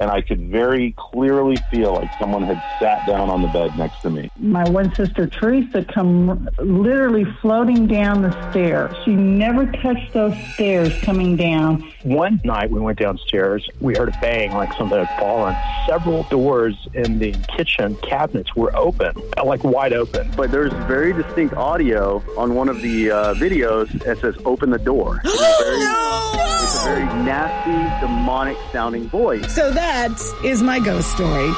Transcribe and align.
and 0.00 0.10
I 0.10 0.22
could 0.22 0.48
very 0.48 0.94
clearly 0.96 1.56
feel 1.70 1.92
like 1.92 2.10
someone 2.18 2.42
had 2.42 2.62
sat 2.80 3.06
down 3.06 3.28
on 3.28 3.42
the 3.42 3.48
bed 3.48 3.76
next 3.76 4.00
to 4.00 4.10
me. 4.10 4.30
My 4.38 4.68
one 4.68 4.94
sister 4.94 5.26
Teresa 5.26 5.84
come 5.84 6.48
literally 6.58 7.26
floating 7.42 7.86
down 7.86 8.22
the 8.22 8.50
stairs. 8.50 8.96
She 9.04 9.14
never 9.14 9.66
touched 9.66 10.12
those 10.14 10.34
stairs 10.54 10.98
coming 11.02 11.36
down. 11.36 11.92
One 12.02 12.40
night 12.44 12.70
we 12.70 12.80
went 12.80 12.98
downstairs, 12.98 13.68
we 13.80 13.94
heard 13.94 14.08
a 14.08 14.18
bang 14.22 14.52
like 14.52 14.72
something 14.72 14.98
had 14.98 15.20
fallen. 15.20 15.54
Several 15.86 16.22
doors 16.24 16.74
in 16.94 17.18
the 17.18 17.32
kitchen 17.54 17.94
cabinets 17.96 18.56
were 18.56 18.74
open, 18.74 19.14
like 19.44 19.62
wide 19.64 19.92
open. 19.92 20.30
But 20.34 20.50
there's 20.50 20.72
very 20.86 21.12
distinct 21.12 21.54
audio 21.54 22.22
on 22.38 22.54
one 22.54 22.70
of 22.70 22.80
the 22.80 23.10
uh, 23.10 23.34
videos 23.34 23.90
that 24.04 24.18
says 24.18 24.34
"Open 24.46 24.70
the 24.70 24.78
door." 24.78 25.20
It's 26.32 26.39
a 26.80 26.84
very, 26.84 27.06
very 27.06 27.22
nasty, 27.24 28.06
demonic 28.06 28.56
sounding 28.72 29.08
voice. 29.08 29.54
So 29.54 29.70
that 29.70 30.18
is 30.44 30.62
my 30.62 30.78
ghost 30.78 31.10
story. 31.12 31.50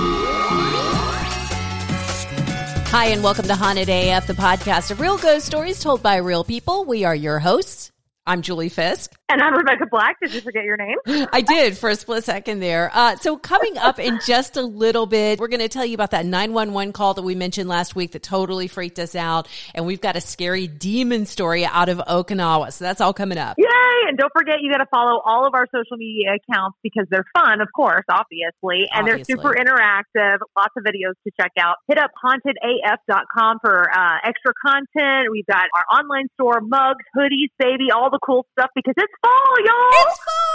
Hi, 2.90 3.06
and 3.06 3.22
welcome 3.22 3.46
to 3.46 3.54
Haunted 3.54 3.88
AF, 3.88 4.26
the 4.26 4.34
podcast 4.34 4.90
of 4.90 5.00
real 5.00 5.18
ghost 5.18 5.46
stories 5.46 5.80
told 5.80 6.02
by 6.02 6.16
real 6.16 6.44
people. 6.44 6.84
We 6.84 7.04
are 7.04 7.14
your 7.14 7.38
hosts. 7.38 7.90
I'm 8.26 8.42
Julie 8.42 8.68
Fisk. 8.68 9.14
And 9.32 9.40
I'm 9.40 9.54
Rebecca 9.54 9.86
Black. 9.90 10.20
Did 10.20 10.34
you 10.34 10.42
forget 10.42 10.64
your 10.64 10.76
name? 10.76 10.98
I 11.32 11.40
did 11.40 11.78
for 11.78 11.88
a 11.88 11.96
split 11.96 12.22
second 12.22 12.60
there. 12.60 12.90
Uh, 12.92 13.16
so 13.16 13.38
coming 13.38 13.78
up 13.78 13.98
in 13.98 14.20
just 14.26 14.58
a 14.58 14.62
little 14.62 15.06
bit, 15.06 15.40
we're 15.40 15.48
going 15.48 15.60
to 15.60 15.70
tell 15.70 15.86
you 15.86 15.94
about 15.94 16.10
that 16.10 16.26
911 16.26 16.92
call 16.92 17.14
that 17.14 17.22
we 17.22 17.34
mentioned 17.34 17.66
last 17.66 17.96
week 17.96 18.12
that 18.12 18.22
totally 18.22 18.68
freaked 18.68 18.98
us 18.98 19.14
out. 19.14 19.48
And 19.74 19.86
we've 19.86 20.02
got 20.02 20.16
a 20.16 20.20
scary 20.20 20.66
demon 20.66 21.24
story 21.24 21.64
out 21.64 21.88
of 21.88 21.96
Okinawa. 21.96 22.74
So 22.74 22.84
that's 22.84 23.00
all 23.00 23.14
coming 23.14 23.38
up. 23.38 23.56
Yay! 23.56 23.66
And 24.06 24.18
don't 24.18 24.32
forget, 24.36 24.56
you 24.60 24.70
got 24.70 24.84
to 24.84 24.90
follow 24.90 25.22
all 25.24 25.46
of 25.46 25.54
our 25.54 25.66
social 25.74 25.96
media 25.96 26.36
accounts 26.36 26.76
because 26.82 27.06
they're 27.10 27.24
fun, 27.32 27.62
of 27.62 27.68
course, 27.74 28.04
obviously. 28.10 28.84
And 28.92 29.08
Obviously. 29.08 29.34
they're 29.34 29.42
super 29.42 29.56
interactive. 29.56 30.44
Lots 30.58 30.74
of 30.76 30.84
videos 30.84 31.16
to 31.24 31.32
check 31.40 31.52
out. 31.58 31.76
Hit 31.88 31.96
up 31.96 32.10
hauntedaf.com 32.22 33.58
for 33.62 33.88
uh, 33.88 34.16
extra 34.24 34.52
content. 34.60 35.32
We've 35.32 35.46
got 35.46 35.72
our 35.72 35.98
online 35.98 36.28
store, 36.34 36.60
mugs, 36.60 37.04
hoodies, 37.16 37.48
baby, 37.58 37.90
all 37.94 38.10
the 38.10 38.20
cool 38.20 38.44
stuff 38.58 38.68
because 38.74 38.94
it's 38.98 39.12
fall, 39.22 39.64
y'all. 39.64 39.90
It's 40.02 40.18
fall! 40.18 40.51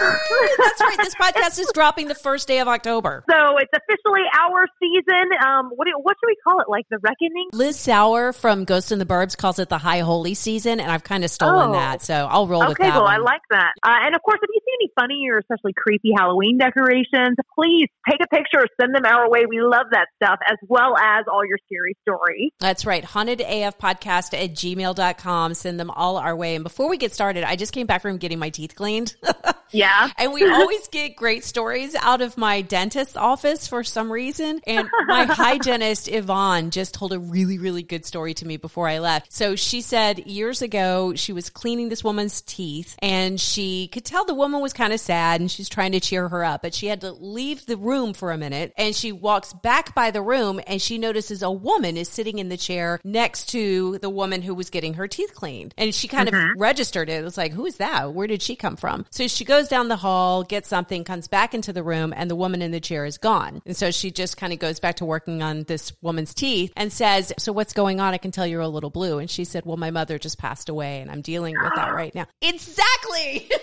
Yay! 0.00 0.48
That's 0.58 0.80
right. 0.80 0.96
This 0.98 1.14
podcast 1.14 1.58
is 1.58 1.70
dropping 1.74 2.08
the 2.08 2.14
first 2.14 2.48
day 2.48 2.58
of 2.60 2.68
October. 2.68 3.24
so 3.30 3.56
it's 3.58 3.70
officially 3.74 4.22
our 4.38 4.66
season. 4.80 5.30
Um, 5.46 5.70
what 5.74 5.86
do, 5.86 5.92
what 6.02 6.16
should 6.20 6.26
we 6.26 6.36
call 6.46 6.60
it? 6.60 6.68
Like 6.68 6.84
the 6.90 6.98
reckoning? 6.98 7.48
Liz 7.52 7.78
Sauer 7.78 8.32
from 8.32 8.64
Ghost 8.64 8.92
in 8.92 8.98
the 8.98 9.06
Burbs 9.06 9.36
calls 9.36 9.58
it 9.58 9.68
the 9.68 9.78
High 9.78 10.00
Holy 10.00 10.34
season, 10.34 10.80
and 10.80 10.90
I've 10.90 11.04
kind 11.04 11.24
of 11.24 11.30
stolen 11.30 11.70
Oh. 11.70 11.72
that. 11.72 12.02
So 12.02 12.14
I'll 12.14 12.46
roll 12.46 12.60
with 12.60 12.70
Okay, 12.72 12.84
that 12.84 12.94
well, 12.94 13.04
one. 13.04 13.14
I 13.14 13.18
like 13.18 13.40
that. 13.50 13.72
Uh, 13.82 13.96
and 14.06 14.14
of 14.14 14.22
course, 14.22 14.38
if 14.42 14.48
you 14.52 14.60
see 14.64 14.72
any 14.80 14.90
funny 14.98 15.28
or 15.30 15.38
especially 15.38 15.72
creepy 15.76 16.10
Halloween 16.16 16.58
decorations, 16.58 17.36
please 17.58 17.86
take 18.08 18.20
a 18.22 18.28
picture, 18.28 18.66
send 18.80 18.94
them 18.94 19.04
our 19.06 19.28
way. 19.30 19.44
We 19.48 19.60
love 19.60 19.86
that 19.92 20.08
stuff, 20.22 20.38
as 20.50 20.56
well 20.68 20.96
as 20.96 21.24
all 21.30 21.44
your 21.44 21.58
scary 21.66 21.96
stories. 22.02 22.50
That's 22.60 22.84
right. 22.86 23.04
Hauntedafpodcast 23.04 24.34
at 24.34 24.54
gmail.com. 24.54 25.54
Send 25.54 25.80
them 25.80 25.90
all 25.90 26.16
our 26.16 26.34
way. 26.36 26.54
And 26.54 26.64
before 26.64 26.88
we 26.88 26.96
get 26.96 27.12
started, 27.12 27.44
I 27.44 27.56
just 27.56 27.72
came 27.72 27.86
back 27.86 28.02
from 28.02 28.16
getting 28.18 28.38
my 28.38 28.50
teeth 28.50 28.74
cleaned. 28.74 29.14
Yeah. 29.72 30.10
and 30.18 30.32
we 30.32 30.48
always 30.48 30.88
get 30.88 31.16
great 31.16 31.44
stories 31.44 31.94
out 31.94 32.20
of 32.20 32.36
my 32.36 32.62
dentist's 32.62 33.16
office 33.16 33.66
for 33.66 33.84
some 33.84 34.10
reason. 34.10 34.60
And 34.66 34.88
my 35.06 35.24
hygienist, 35.28 36.08
Yvonne, 36.08 36.70
just 36.70 36.94
told 36.94 37.12
a 37.12 37.18
really, 37.18 37.58
really 37.58 37.82
good 37.82 38.04
story 38.04 38.34
to 38.34 38.46
me 38.46 38.56
before 38.56 38.88
I 38.88 38.98
left. 38.98 39.32
So 39.32 39.56
she 39.56 39.80
said 39.80 40.26
years 40.26 40.62
ago, 40.62 41.14
she 41.14 41.32
was 41.32 41.50
cleaning 41.50 41.88
this 41.88 42.04
woman's 42.04 42.40
teeth 42.42 42.96
and 43.00 43.40
she 43.40 43.88
could 43.88 44.04
tell 44.04 44.24
the 44.24 44.34
woman 44.34 44.60
was 44.60 44.72
kind 44.72 44.92
of 44.92 45.00
sad 45.00 45.40
and 45.40 45.50
she's 45.50 45.68
trying 45.68 45.92
to 45.92 46.00
cheer 46.00 46.28
her 46.28 46.44
up, 46.44 46.62
but 46.62 46.74
she 46.74 46.86
had 46.86 47.02
to 47.02 47.12
leave 47.12 47.66
the 47.66 47.76
room 47.76 48.14
for 48.14 48.32
a 48.32 48.38
minute 48.38 48.72
and 48.76 48.94
she 48.94 49.12
walks 49.12 49.52
back 49.52 49.94
by 49.94 50.10
the 50.10 50.22
room 50.22 50.60
and 50.66 50.80
she 50.80 50.98
notices 50.98 51.42
a 51.42 51.50
woman 51.50 51.96
is 51.96 52.08
sitting 52.08 52.38
in 52.38 52.48
the 52.48 52.56
chair 52.56 53.00
next 53.04 53.50
to 53.50 53.98
the 53.98 54.10
woman 54.10 54.42
who 54.42 54.54
was 54.54 54.70
getting 54.70 54.94
her 54.94 55.08
teeth 55.08 55.34
cleaned. 55.34 55.74
And 55.76 55.94
she 55.94 56.08
kind 56.08 56.28
of 56.28 56.34
mm-hmm. 56.34 56.58
registered 56.58 57.08
it. 57.08 57.20
It 57.20 57.24
was 57.24 57.36
like, 57.36 57.52
who 57.52 57.66
is 57.66 57.76
that? 57.76 58.12
Where 58.12 58.26
did 58.26 58.42
she 58.42 58.56
come 58.56 58.76
from? 58.76 59.06
So 59.10 59.26
she 59.28 59.44
goes 59.44 59.59
down 59.68 59.88
the 59.88 59.96
hall, 59.96 60.42
gets 60.42 60.68
something, 60.68 61.04
comes 61.04 61.28
back 61.28 61.54
into 61.54 61.72
the 61.72 61.82
room, 61.82 62.12
and 62.16 62.30
the 62.30 62.36
woman 62.36 62.62
in 62.62 62.70
the 62.70 62.80
chair 62.80 63.04
is 63.04 63.18
gone. 63.18 63.62
And 63.66 63.76
so 63.76 63.90
she 63.90 64.10
just 64.10 64.36
kind 64.36 64.52
of 64.52 64.58
goes 64.58 64.80
back 64.80 64.96
to 64.96 65.04
working 65.04 65.42
on 65.42 65.64
this 65.64 65.92
woman's 66.02 66.34
teeth 66.34 66.72
and 66.76 66.92
says, 66.92 67.32
So 67.38 67.52
what's 67.52 67.72
going 67.72 68.00
on? 68.00 68.14
I 68.14 68.18
can 68.18 68.30
tell 68.30 68.46
you're 68.46 68.60
a 68.60 68.68
little 68.68 68.90
blue. 68.90 69.18
And 69.18 69.30
she 69.30 69.44
said, 69.44 69.64
Well, 69.64 69.76
my 69.76 69.90
mother 69.90 70.18
just 70.18 70.38
passed 70.38 70.68
away 70.68 71.00
and 71.00 71.10
I'm 71.10 71.22
dealing 71.22 71.56
with 71.60 71.72
that 71.76 71.94
right 71.94 72.14
now. 72.14 72.26
Exactly. 72.40 73.50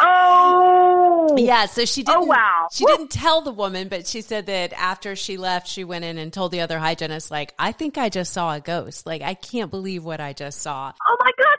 Oh. 0.00 1.34
Yeah, 1.36 1.66
so 1.66 1.84
she 1.84 2.02
oh, 2.02 2.04
didn't. 2.04 2.22
Oh, 2.22 2.26
wow. 2.26 2.68
She 2.72 2.86
didn't 2.86 3.10
tell 3.10 3.40
the 3.42 3.52
woman, 3.52 3.88
but 3.88 4.06
she 4.06 4.20
said 4.20 4.46
that 4.46 4.72
after 4.72 5.16
she 5.16 5.36
left, 5.36 5.68
she 5.68 5.84
went 5.84 6.04
in 6.04 6.18
and 6.18 6.32
told 6.32 6.52
the 6.52 6.60
other 6.60 6.78
hygienist, 6.78 7.30
like, 7.30 7.54
"I 7.58 7.72
think 7.72 7.98
I 7.98 8.08
just 8.08 8.32
saw 8.32 8.54
a 8.54 8.60
ghost. 8.60 9.06
Like, 9.06 9.22
I 9.22 9.34
can't 9.34 9.70
believe 9.70 10.04
what 10.04 10.20
I 10.20 10.32
just 10.32 10.62
saw." 10.62 10.92
Oh 11.08 11.16
my 11.20 11.30
God, 11.36 11.58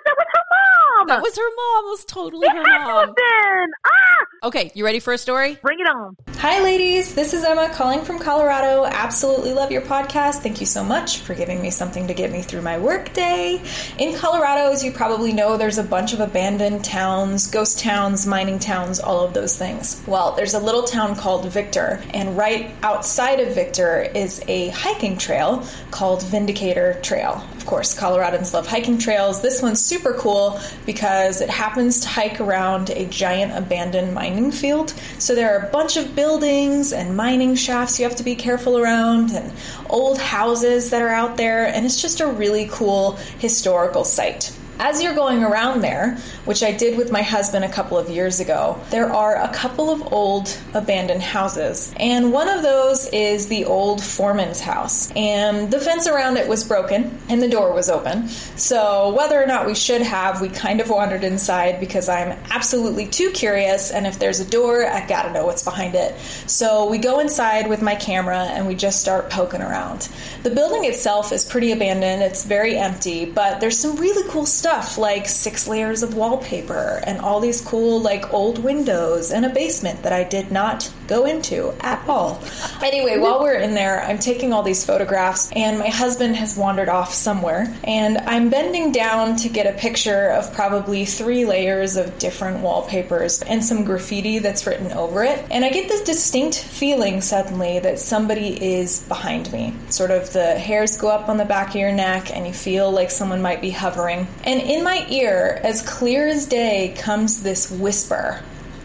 that 1.09 1.21
was 1.21 1.35
her 1.37 1.43
mom. 1.43 1.51
Was 1.51 1.51
her 1.51 1.51
mom. 1.55 1.85
It 1.85 1.89
was 1.89 2.05
totally 2.05 2.47
it 2.47 2.51
her 2.51 2.57
had 2.57 2.63
to 2.65 2.71
have 2.71 3.07
mom. 3.07 3.13
been. 3.15 3.71
Ah, 3.85 4.25
Okay, 4.41 4.71
you 4.73 4.85
ready 4.85 4.99
for 4.99 5.11
a 5.11 5.17
story? 5.17 5.57
bring 5.61 5.79
it 5.81 5.87
on. 5.87 6.15
Hi, 6.37 6.61
ladies. 6.63 7.13
This 7.13 7.33
is 7.33 7.43
Emma 7.43 7.67
calling 7.73 8.01
from 8.05 8.19
Colorado. 8.19 8.85
Absolutely 8.85 9.51
love 9.51 9.69
your 9.69 9.81
podcast. 9.81 10.35
Thank 10.35 10.61
you 10.61 10.65
so 10.65 10.81
much 10.81 11.17
for 11.19 11.33
giving 11.33 11.61
me 11.61 11.69
something 11.71 12.07
to 12.07 12.13
get 12.13 12.31
me 12.31 12.41
through 12.41 12.61
my 12.61 12.77
workday. 12.77 13.61
In 13.97 14.15
Colorado, 14.15 14.71
as 14.71 14.81
you 14.81 14.93
probably 14.93 15.33
know, 15.33 15.57
there's 15.57 15.77
a 15.77 15.83
bunch 15.83 16.13
of 16.13 16.21
abandoned 16.21 16.85
towns, 16.85 17.47
ghost 17.47 17.79
towns, 17.79 18.25
mining 18.25 18.59
towns, 18.59 19.01
all 19.01 19.25
of 19.25 19.33
those 19.33 19.57
things. 19.57 20.01
Well, 20.07 20.31
there's 20.37 20.53
a 20.53 20.59
little 20.59 20.83
town 20.83 21.17
called 21.17 21.45
Victor, 21.51 22.01
and 22.13 22.37
right 22.37 22.71
outside 22.81 23.41
of 23.41 23.53
Victor 23.53 24.03
is 24.15 24.41
a 24.47 24.69
hiking 24.69 25.17
trail 25.17 25.65
called 25.91 26.23
Vindicator 26.23 26.97
Trail. 27.01 27.43
Of 27.57 27.65
course, 27.65 27.93
Coloradans 27.99 28.53
love 28.53 28.65
hiking 28.67 28.97
trails. 28.99 29.41
This 29.41 29.61
one's 29.61 29.83
super 29.83 30.13
cool 30.13 30.61
because 30.85 30.98
it 31.03 31.49
happens 31.49 32.01
to 32.01 32.07
hike 32.07 32.41
around 32.41 32.89
a 32.89 33.05
giant 33.05 33.57
abandoned 33.57 34.13
mining 34.13 34.51
field. 34.51 34.93
So 35.17 35.33
there 35.33 35.55
are 35.55 35.67
a 35.67 35.71
bunch 35.71 35.97
of 35.97 36.15
buildings 36.15 36.93
and 36.93 37.15
mining 37.15 37.55
shafts 37.55 37.99
you 37.99 38.05
have 38.07 38.17
to 38.17 38.23
be 38.23 38.35
careful 38.35 38.77
around, 38.77 39.31
and 39.31 39.51
old 39.89 40.19
houses 40.19 40.89
that 40.89 41.01
are 41.01 41.09
out 41.09 41.37
there, 41.37 41.67
and 41.67 41.85
it's 41.85 42.01
just 42.01 42.19
a 42.19 42.27
really 42.27 42.67
cool 42.71 43.13
historical 43.39 44.03
site. 44.03 44.55
As 44.81 45.03
you're 45.03 45.13
going 45.13 45.43
around 45.43 45.81
there, 45.81 46.15
which 46.45 46.63
I 46.63 46.71
did 46.71 46.97
with 46.97 47.11
my 47.11 47.21
husband 47.21 47.65
a 47.65 47.69
couple 47.69 47.97
of 47.97 48.09
years 48.09 48.39
ago, 48.39 48.79
there 48.91 49.11
are 49.11 49.35
a 49.35 49.49
couple 49.49 49.89
of 49.89 50.13
old 50.13 50.57
abandoned 50.73 51.21
houses. 51.21 51.93
And 51.97 52.31
one 52.31 52.47
of 52.47 52.63
those 52.63 53.05
is 53.07 53.49
the 53.49 53.65
old 53.65 54.01
foreman's 54.01 54.61
house. 54.61 55.11
And 55.17 55.69
the 55.69 55.81
fence 55.81 56.07
around 56.07 56.37
it 56.37 56.47
was 56.47 56.63
broken 56.63 57.19
and 57.27 57.41
the 57.41 57.49
door 57.49 57.73
was 57.73 57.89
open. 57.89 58.29
So, 58.29 59.13
whether 59.13 59.43
or 59.43 59.45
not 59.45 59.67
we 59.67 59.75
should 59.75 60.01
have, 60.01 60.39
we 60.39 60.47
kind 60.47 60.79
of 60.79 60.89
wandered 60.89 61.25
inside 61.25 61.81
because 61.81 62.07
I'm 62.07 62.39
absolutely 62.49 63.07
too 63.07 63.31
curious. 63.31 63.91
And 63.91 64.07
if 64.07 64.17
there's 64.17 64.39
a 64.39 64.49
door, 64.49 64.87
I 64.87 65.05
gotta 65.05 65.33
know 65.33 65.45
what's 65.45 65.63
behind 65.63 65.93
it. 65.93 66.17
So, 66.47 66.89
we 66.89 66.99
go 66.99 67.19
inside 67.19 67.67
with 67.67 67.81
my 67.81 67.95
camera 67.95 68.45
and 68.45 68.65
we 68.65 68.75
just 68.75 69.01
start 69.01 69.29
poking 69.29 69.61
around. 69.61 70.07
The 70.43 70.51
building 70.51 70.85
itself 70.85 71.33
is 71.33 71.43
pretty 71.43 71.73
abandoned, 71.73 72.23
it's 72.23 72.45
very 72.45 72.77
empty, 72.77 73.25
but 73.25 73.59
there's 73.59 73.77
some 73.77 73.97
really 73.97 74.25
cool 74.29 74.45
stuff 74.45 74.68
like 74.97 75.27
six 75.27 75.67
layers 75.67 76.03
of 76.03 76.15
wallpaper 76.15 77.01
and 77.05 77.19
all 77.19 77.39
these 77.39 77.61
cool, 77.61 78.01
like 78.01 78.33
old 78.33 78.63
windows 78.63 79.31
and 79.31 79.45
a 79.45 79.49
basement 79.49 80.03
that 80.03 80.13
I 80.13 80.23
did 80.23 80.51
not 80.51 80.91
go 81.07 81.25
into 81.25 81.73
at 81.81 82.07
all. 82.07 82.41
Anyway, 82.81 83.17
while 83.17 83.41
we're 83.41 83.59
in 83.59 83.73
there, 83.73 84.01
I'm 84.01 84.19
taking 84.19 84.53
all 84.53 84.63
these 84.63 84.85
photographs, 84.85 85.51
and 85.53 85.79
my 85.79 85.89
husband 85.89 86.35
has 86.35 86.55
wandered 86.55 86.87
off 86.87 87.13
somewhere, 87.13 87.75
and 87.83 88.19
I'm 88.19 88.49
bending 88.49 88.91
down 88.91 89.35
to 89.37 89.49
get 89.49 89.65
a 89.65 89.77
picture 89.77 90.29
of 90.29 90.53
probably 90.53 91.05
three 91.05 91.45
layers 91.45 91.97
of 91.97 92.17
different 92.19 92.59
wallpapers 92.59 93.41
and 93.41 93.63
some 93.63 93.83
graffiti 93.83 94.39
that's 94.39 94.67
written 94.67 94.91
over 94.91 95.23
it. 95.23 95.43
And 95.49 95.65
I 95.65 95.69
get 95.69 95.89
this 95.89 96.03
distinct 96.03 96.59
feeling 96.59 97.21
suddenly 97.21 97.79
that 97.79 97.99
somebody 97.99 98.49
is 98.63 99.01
behind 99.01 99.51
me. 99.51 99.73
Sort 99.89 100.11
of 100.11 100.31
the 100.31 100.57
hairs 100.59 100.97
go 100.97 101.09
up 101.09 101.27
on 101.27 101.37
the 101.37 101.45
back 101.45 101.69
of 101.69 101.75
your 101.75 101.91
neck, 101.91 102.35
and 102.35 102.45
you 102.45 102.53
feel 102.53 102.91
like 102.91 103.09
someone 103.09 103.41
might 103.41 103.61
be 103.61 103.71
hovering. 103.71 104.27
And 104.43 104.58
in 104.59 104.83
my 104.83 105.05
ear, 105.09 105.59
as 105.63 105.81
clear 105.81 106.27
as 106.27 106.45
day, 106.45 106.95
comes 106.97 107.41
this 107.41 107.71
whisper 107.71 108.41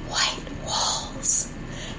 white. 0.08 0.43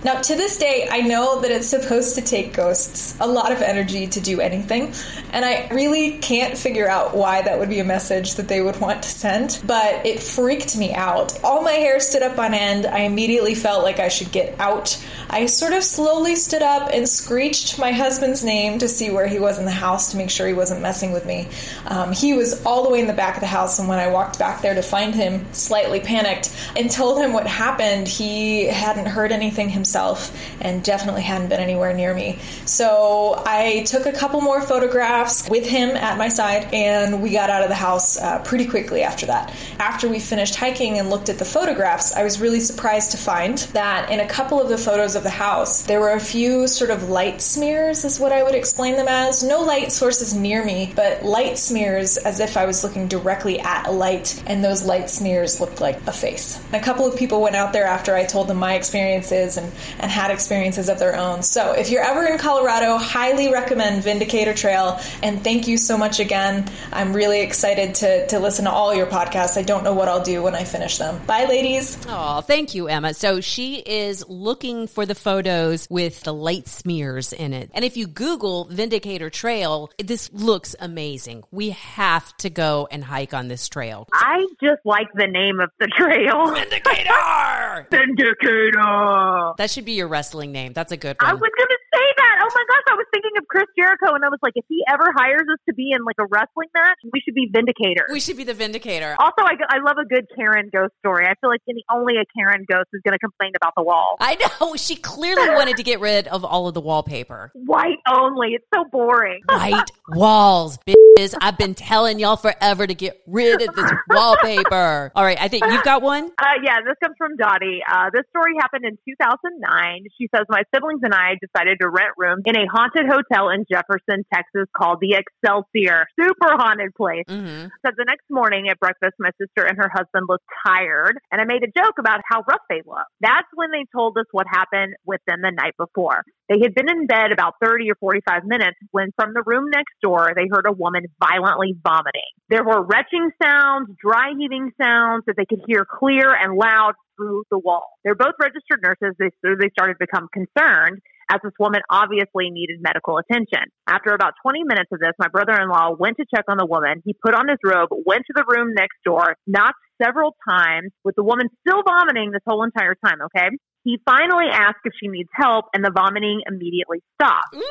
Now, 0.05 0.21
to 0.21 0.35
this 0.35 0.59
day, 0.59 0.87
I 0.87 1.01
know 1.01 1.41
that 1.41 1.49
it's 1.49 1.65
supposed 1.65 2.13
to 2.13 2.21
take 2.21 2.53
ghosts 2.53 3.17
a 3.19 3.25
lot 3.25 3.51
of 3.51 3.63
energy 3.63 4.05
to 4.05 4.21
do 4.21 4.39
anything, 4.39 4.93
and 5.33 5.43
I 5.43 5.67
really 5.69 6.19
can't 6.19 6.55
figure 6.55 6.87
out 6.87 7.17
why 7.17 7.41
that 7.41 7.57
would 7.57 7.69
be 7.69 7.79
a 7.79 7.83
message 7.83 8.35
that 8.35 8.47
they 8.47 8.61
would 8.61 8.79
want 8.79 9.01
to 9.01 9.09
send, 9.09 9.59
but 9.65 10.05
it 10.05 10.19
freaked 10.19 10.77
me 10.77 10.93
out. 10.93 11.43
All 11.43 11.63
my 11.63 11.71
hair 11.71 11.99
stood 11.99 12.21
up 12.21 12.37
on 12.37 12.53
end. 12.53 12.85
I 12.85 12.99
immediately 12.99 13.55
felt 13.55 13.83
like 13.83 13.99
I 13.99 14.09
should 14.09 14.31
get 14.31 14.59
out. 14.59 14.95
I 15.27 15.47
sort 15.47 15.73
of 15.73 15.83
slowly 15.83 16.35
stood 16.35 16.61
up 16.61 16.91
and 16.93 17.09
screeched 17.09 17.79
my 17.79 17.91
husband's 17.91 18.43
name 18.43 18.77
to 18.77 18.87
see 18.87 19.09
where 19.09 19.25
he 19.25 19.39
was 19.39 19.57
in 19.57 19.65
the 19.65 19.71
house 19.71 20.11
to 20.11 20.17
make 20.17 20.29
sure 20.29 20.45
he 20.45 20.53
wasn't 20.53 20.81
messing 20.81 21.13
with 21.13 21.25
me. 21.25 21.47
Um, 21.87 22.11
he 22.11 22.35
was 22.35 22.63
all 22.63 22.83
the 22.83 22.91
way 22.91 22.99
in 22.99 23.07
the 23.07 23.13
back 23.13 23.37
of 23.37 23.41
the 23.41 23.47
house, 23.47 23.79
and 23.79 23.89
when 23.89 23.97
I 23.97 24.09
walked 24.09 24.37
back 24.37 24.61
there 24.61 24.75
to 24.75 24.83
find 24.83 25.15
him, 25.15 25.51
slightly 25.51 25.99
panicked, 25.99 26.55
and 26.75 26.91
told 26.91 27.17
him 27.17 27.33
what 27.33 27.47
happened, 27.47 28.07
he 28.07 28.65
hadn't 28.65 29.07
heard 29.07 29.31
anything 29.31 29.67
himself 29.67 29.94
himself 29.95 30.35
and 30.59 30.83
definitely 30.83 31.21
hadn't 31.21 31.47
been 31.47 31.59
anywhere 31.59 31.93
near 31.93 32.13
me. 32.13 32.37
So 32.65 33.41
I 33.45 33.83
took 33.83 34.05
a 34.05 34.11
couple 34.11 34.41
more 34.41 34.61
photographs 34.61 35.49
with 35.49 35.65
him 35.65 35.91
at 35.91 36.17
my 36.17 36.27
side 36.27 36.67
and 36.73 37.21
we 37.21 37.31
got 37.31 37.49
out 37.49 37.63
of 37.63 37.69
the 37.69 37.75
house 37.75 38.17
uh, 38.17 38.39
pretty 38.39 38.65
quickly 38.67 39.03
after 39.03 39.25
that. 39.27 39.53
After 39.79 40.09
we 40.09 40.19
finished 40.19 40.55
hiking 40.55 40.99
and 40.99 41.09
looked 41.09 41.29
at 41.29 41.37
the 41.37 41.45
photographs, 41.45 42.13
I 42.13 42.23
was 42.23 42.41
really 42.41 42.59
surprised 42.59 43.11
to 43.11 43.17
find 43.17 43.57
that 43.73 44.09
in 44.11 44.19
a 44.19 44.27
couple 44.27 44.61
of 44.61 44.67
the 44.67 44.77
photos 44.77 45.15
of 45.15 45.23
the 45.23 45.29
house, 45.29 45.83
there 45.83 46.01
were 46.01 46.13
a 46.13 46.19
few 46.19 46.67
sort 46.67 46.89
of 46.89 47.09
light 47.09 47.41
smears, 47.41 48.03
is 48.03 48.19
what 48.19 48.31
I 48.33 48.43
would 48.43 48.55
explain 48.55 48.95
them 48.95 49.07
as. 49.07 49.43
No 49.43 49.61
light 49.61 49.91
sources 49.91 50.33
near 50.33 50.65
me, 50.65 50.91
but 50.95 51.23
light 51.23 51.57
smears 51.57 52.17
as 52.17 52.39
if 52.39 52.57
I 52.57 52.65
was 52.65 52.83
looking 52.83 53.07
directly 53.07 53.59
at 53.61 53.87
a 53.87 53.91
light, 53.91 54.43
and 54.47 54.63
those 54.63 54.83
light 54.83 55.09
smears 55.09 55.59
looked 55.61 55.79
like 55.79 55.99
a 56.07 56.11
face. 56.11 56.59
A 56.73 56.79
couple 56.79 57.05
of 57.05 57.17
people 57.17 57.41
went 57.41 57.55
out 57.55 57.71
there 57.71 57.85
after 57.85 58.15
I 58.15 58.25
told 58.25 58.47
them 58.47 58.57
my 58.57 58.73
experiences 58.73 59.57
and, 59.57 59.71
and 59.99 60.11
had 60.11 60.31
experiences 60.31 60.89
of 60.89 60.99
their 60.99 61.15
own. 61.15 61.43
So 61.43 61.71
if 61.73 61.89
you're 61.89 62.03
ever 62.03 62.25
in 62.25 62.37
Colorado, 62.37 62.97
highly 62.97 63.51
recommend 63.51 64.03
Vindicator 64.03 64.53
Trail, 64.53 64.99
and 65.23 65.43
thank 65.43 65.67
you 65.67 65.77
so 65.77 65.97
much 65.97 66.19
again. 66.19 66.69
I'm 66.91 67.13
really 67.13 67.41
excited 67.41 67.95
to, 67.95 68.27
to 68.27 68.39
listen 68.39 68.65
to 68.65 68.71
all 68.71 68.93
your 68.93 69.07
podcasts. 69.07 69.57
I 69.57 69.63
don't 69.63 69.83
know 69.83 69.93
what 69.93 70.07
I'll 70.07 70.23
do 70.23 70.43
when 70.43 70.55
I 70.55 70.63
finish 70.63 70.97
them. 70.97 71.23
Bye, 71.25 71.45
ladies. 71.45 71.97
Oh, 72.07 72.41
thank 72.41 72.75
you, 72.75 72.87
Emma. 72.87 73.13
So 73.13 73.41
she 73.41 73.77
is 73.77 74.25
looking 74.27 74.87
for 74.87 75.05
the 75.05 75.15
photos 75.15 75.87
with 75.89 76.21
the 76.23 76.33
light 76.33 76.67
smears 76.67 77.33
in 77.33 77.53
it. 77.53 77.71
And 77.73 77.85
if 77.85 77.97
you 77.97 78.07
Google 78.07 78.65
Vindicator 78.65 79.29
Trail, 79.29 79.89
this 80.03 80.31
looks 80.31 80.75
amazing. 80.79 81.43
We 81.51 81.71
have 81.71 82.35
to 82.37 82.49
go 82.49 82.87
and 82.91 83.03
hike 83.03 83.33
on 83.33 83.47
this 83.47 83.69
trail. 83.69 84.07
I 84.13 84.45
just 84.61 84.81
like 84.85 85.07
the 85.13 85.27
name 85.27 85.59
of 85.59 85.71
the 85.79 85.87
trail. 85.87 86.53
Vindicator! 86.53 87.87
Vindicator! 87.91 89.53
That 89.57 89.69
should 89.75 89.85
be 89.85 89.91
your 89.91 90.07
wrestling 90.07 90.51
name. 90.51 90.73
That's 90.73 90.91
a 90.91 90.97
good 90.97 91.17
I 91.19 91.33
one. 91.33 91.41
was 91.41 91.51
going 91.57 91.67
to 91.67 91.77
say 92.05 92.13
that. 92.21 92.35
Oh 92.45 92.51
my 92.53 92.65
gosh, 92.69 92.85
I 92.93 92.95
was 92.95 93.07
thinking 93.13 93.33
of 93.37 93.47
Chris 93.47 93.65
Jericho, 93.77 94.13
and 94.13 94.21
I 94.23 94.29
was 94.29 94.39
like, 94.41 94.53
if 94.55 94.65
he 94.69 94.83
ever 94.87 95.09
hires 95.17 95.47
us 95.49 95.61
to 95.69 95.73
be 95.73 95.89
in 95.91 96.05
like 96.05 96.17
a 96.21 96.27
wrestling 96.29 96.69
match, 96.73 96.97
we 97.11 97.19
should 97.25 97.33
be 97.33 97.49
Vindicator. 97.51 98.05
we 98.11 98.19
should 98.19 98.37
be 98.37 98.43
the 98.43 98.53
Vindicator. 98.53 99.15
also, 99.19 99.41
I, 99.41 99.57
I 99.69 99.77
love 99.81 99.97
a 99.97 100.05
good 100.05 100.25
Karen 100.35 100.69
ghost 100.71 100.93
story. 100.99 101.25
I 101.25 101.33
feel 101.41 101.49
like 101.49 101.61
any, 101.69 101.83
only 101.91 102.15
a 102.17 102.25
Karen 102.37 102.65
ghost 102.69 102.89
is 102.93 103.01
going 103.03 103.13
to 103.13 103.19
complain 103.19 103.51
about 103.55 103.73
the 103.75 103.83
wall. 103.83 104.17
I 104.19 104.35
know. 104.35 104.75
She 104.85 104.95
clearly 104.95 105.49
wanted 105.49 105.77
to 105.77 105.83
get 105.83 105.99
rid 105.99 106.27
of 106.27 106.43
all 106.45 106.67
of 106.67 106.73
the 106.75 106.81
wallpaper. 106.81 107.51
White 107.55 107.97
only. 108.11 108.49
It's 108.49 108.65
so 108.73 108.83
boring. 108.91 109.41
White 109.49 109.89
walls, 110.09 110.77
bitches. 110.85 111.33
I've 111.41 111.57
been 111.57 111.73
telling 111.73 112.19
y'all 112.19 112.35
forever 112.35 112.85
to 112.85 112.93
get 112.93 113.21
rid 113.25 113.61
of 113.61 113.73
this 113.73 113.91
wallpaper. 114.09 115.11
All 115.15 115.23
right, 115.23 115.37
I 115.39 115.47
think 115.47 115.65
you've 115.65 115.83
got 115.83 116.01
one. 116.01 116.25
Uh, 116.37 116.45
yeah, 116.63 116.81
this 116.85 116.95
comes 117.03 117.15
from 117.17 117.35
Dottie. 117.37 117.79
Uh, 117.89 118.09
this 118.13 118.23
story 118.29 118.53
happened 118.59 118.85
in 118.85 118.97
2009. 119.09 120.03
She 120.19 120.27
says, 120.35 120.45
My 120.49 120.63
siblings 120.73 121.01
and 121.03 121.13
I 121.13 121.35
decided 121.41 121.77
to 121.81 121.89
rent 121.95 122.11
rooms 122.17 122.43
in 122.45 122.55
a 122.57 122.67
haunted 122.67 123.07
hotel 123.07 123.49
in 123.49 123.63
Jefferson, 123.71 124.27
Texas 124.33 124.67
called 124.75 124.99
the 124.99 125.15
Excelsior. 125.15 126.05
Super 126.19 126.59
haunted 126.59 126.93
place. 126.95 127.23
Mm-hmm. 127.29 127.71
So 127.85 127.91
the 127.95 128.05
next 128.05 128.27
morning 128.29 128.67
at 128.69 128.79
breakfast, 128.79 129.15
my 129.19 129.31
sister 129.39 129.63
and 129.63 129.77
her 129.77 129.89
husband 129.89 130.27
looked 130.27 130.45
tired, 130.67 131.17
and 131.31 131.39
I 131.39 131.45
made 131.45 131.63
a 131.63 131.71
joke 131.71 131.95
about 131.99 132.19
how 132.29 132.43
rough 132.47 132.61
they 132.69 132.81
looked. 132.85 133.15
That's 133.21 133.47
when 133.53 133.71
they 133.71 133.85
told 133.95 134.17
us 134.17 134.25
what 134.31 134.45
happened 134.51 134.95
with 135.05 135.21
them 135.27 135.39
the 135.41 135.51
night 135.51 135.73
before. 135.77 136.23
They 136.49 136.59
had 136.61 136.75
been 136.75 136.89
in 136.89 137.07
bed 137.07 137.31
about 137.31 137.55
30 137.63 137.89
or 137.89 137.95
45 137.95 138.45
minutes 138.45 138.77
when 138.91 139.11
from 139.15 139.33
the 139.33 139.43
room 139.45 139.69
next 139.71 139.95
door, 140.01 140.33
they 140.35 140.47
heard 140.51 140.65
a 140.67 140.71
woman 140.71 141.05
violently 141.19 141.75
vomiting. 141.83 142.29
There 142.49 142.63
were 142.63 142.83
retching 142.83 143.31
sounds, 143.41 143.89
dry 143.99 144.33
heaving 144.37 144.71
sounds 144.79 145.23
that 145.25 145.35
they 145.37 145.45
could 145.45 145.63
hear 145.67 145.85
clear 145.85 146.35
and 146.35 146.55
loud 146.55 146.93
through 147.17 147.43
the 147.49 147.57
wall. 147.57 147.87
They're 148.03 148.15
both 148.15 148.35
registered 148.39 148.81
nurses, 148.83 149.15
they, 149.17 149.31
so 149.43 149.55
they 149.59 149.69
started 149.69 149.95
to 149.95 150.05
become 150.05 150.27
concerned 150.31 151.01
as 151.31 151.39
this 151.43 151.53
woman 151.59 151.81
obviously 151.89 152.49
needed 152.51 152.79
medical 152.81 153.17
attention. 153.17 153.71
After 153.87 154.11
about 154.13 154.33
20 154.43 154.63
minutes 154.63 154.89
of 154.91 154.99
this, 154.99 155.13
my 155.19 155.27
brother 155.27 155.53
in 155.59 155.69
law 155.69 155.95
went 155.97 156.17
to 156.17 156.25
check 156.33 156.45
on 156.47 156.57
the 156.57 156.65
woman. 156.65 157.01
He 157.05 157.13
put 157.13 157.33
on 157.33 157.47
his 157.47 157.59
robe, 157.63 157.89
went 158.05 158.23
to 158.27 158.33
the 158.35 158.45
room 158.47 158.73
next 158.73 158.97
door, 159.03 159.35
knocked 159.47 159.79
several 160.01 160.35
times 160.47 160.91
with 161.03 161.15
the 161.15 161.23
woman 161.23 161.49
still 161.65 161.81
vomiting 161.83 162.31
this 162.31 162.43
whole 162.45 162.63
entire 162.63 162.95
time, 163.03 163.19
okay? 163.25 163.49
He 163.85 164.01
finally 164.03 164.49
asked 164.51 164.81
if 164.83 164.93
she 164.99 165.07
needs 165.07 165.29
help, 165.31 165.65
and 165.73 165.85
the 165.85 165.91
vomiting 165.93 166.41
immediately 166.49 167.03
stopped. 167.13 167.53
Mm. 167.53 167.61